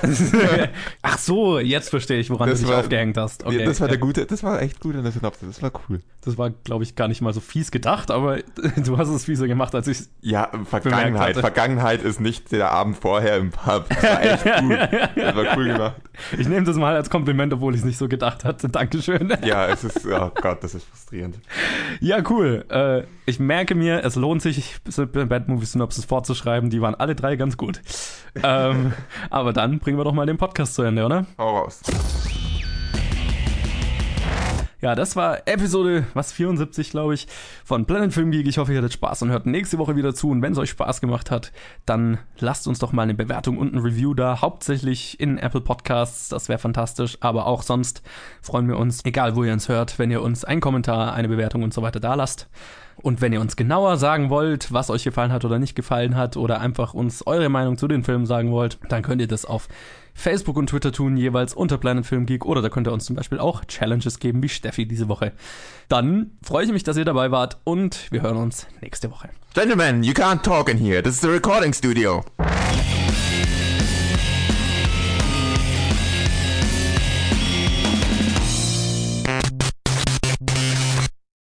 [1.01, 3.45] Ach so, jetzt verstehe ich, woran Das du dich war- aufgehängt hast.
[3.45, 3.91] Okay, das war ja.
[3.91, 6.01] der gute, das war echt gut in der Synopsis, das war cool.
[6.23, 8.37] Das war, glaube ich, gar nicht mal so fies gedacht, aber
[8.85, 11.37] du hast es fieser gemacht, als ich Ja, Vergangenheit.
[11.37, 13.85] Vergangenheit ist nicht der Abend vorher im Pub.
[13.89, 14.77] Das war echt gut.
[15.15, 15.95] Das war cool gemacht.
[16.37, 18.69] Ich nehme das mal als Kompliment, obwohl ich es nicht so gedacht hatte.
[18.69, 19.33] Dankeschön.
[19.43, 21.39] Ja, es ist, oh Gott, das ist frustrierend.
[21.99, 22.65] Ja, cool.
[22.69, 24.75] Äh, ich merke mir, es lohnt sich,
[25.13, 26.69] Bad Movie Synopsis vorzuschreiben.
[26.69, 27.81] Die waren alle drei ganz gut.
[28.43, 28.93] Ähm,
[29.29, 31.25] aber dann bringen wir doch mal den Podcast zu Ende, oder?
[31.37, 31.81] Hau raus.
[34.81, 37.27] Ja, das war Episode, was, 74, glaube ich,
[37.63, 38.47] von Planet Film Geek.
[38.47, 40.31] Ich hoffe, ihr hattet Spaß und hört nächste Woche wieder zu.
[40.31, 41.51] Und wenn es euch Spaß gemacht hat,
[41.85, 44.41] dann lasst uns doch mal eine Bewertung und ein Review da.
[44.41, 47.19] Hauptsächlich in Apple Podcasts, das wäre fantastisch.
[47.21, 48.01] Aber auch sonst
[48.41, 51.61] freuen wir uns, egal wo ihr uns hört, wenn ihr uns einen Kommentar, eine Bewertung
[51.61, 52.49] und so weiter da lasst.
[53.01, 56.37] Und wenn ihr uns genauer sagen wollt, was euch gefallen hat oder nicht gefallen hat,
[56.37, 59.67] oder einfach uns eure Meinung zu den Filmen sagen wollt, dann könnt ihr das auf
[60.13, 63.15] Facebook und Twitter tun, jeweils unter Planet Film Geek, oder da könnt ihr uns zum
[63.15, 65.31] Beispiel auch Challenges geben, wie Steffi diese Woche.
[65.87, 69.29] Dann freue ich mich, dass ihr dabei wart und wir hören uns nächste Woche.
[69.53, 71.01] Gentlemen, you can't talk in here.
[71.01, 72.23] This is the recording studio.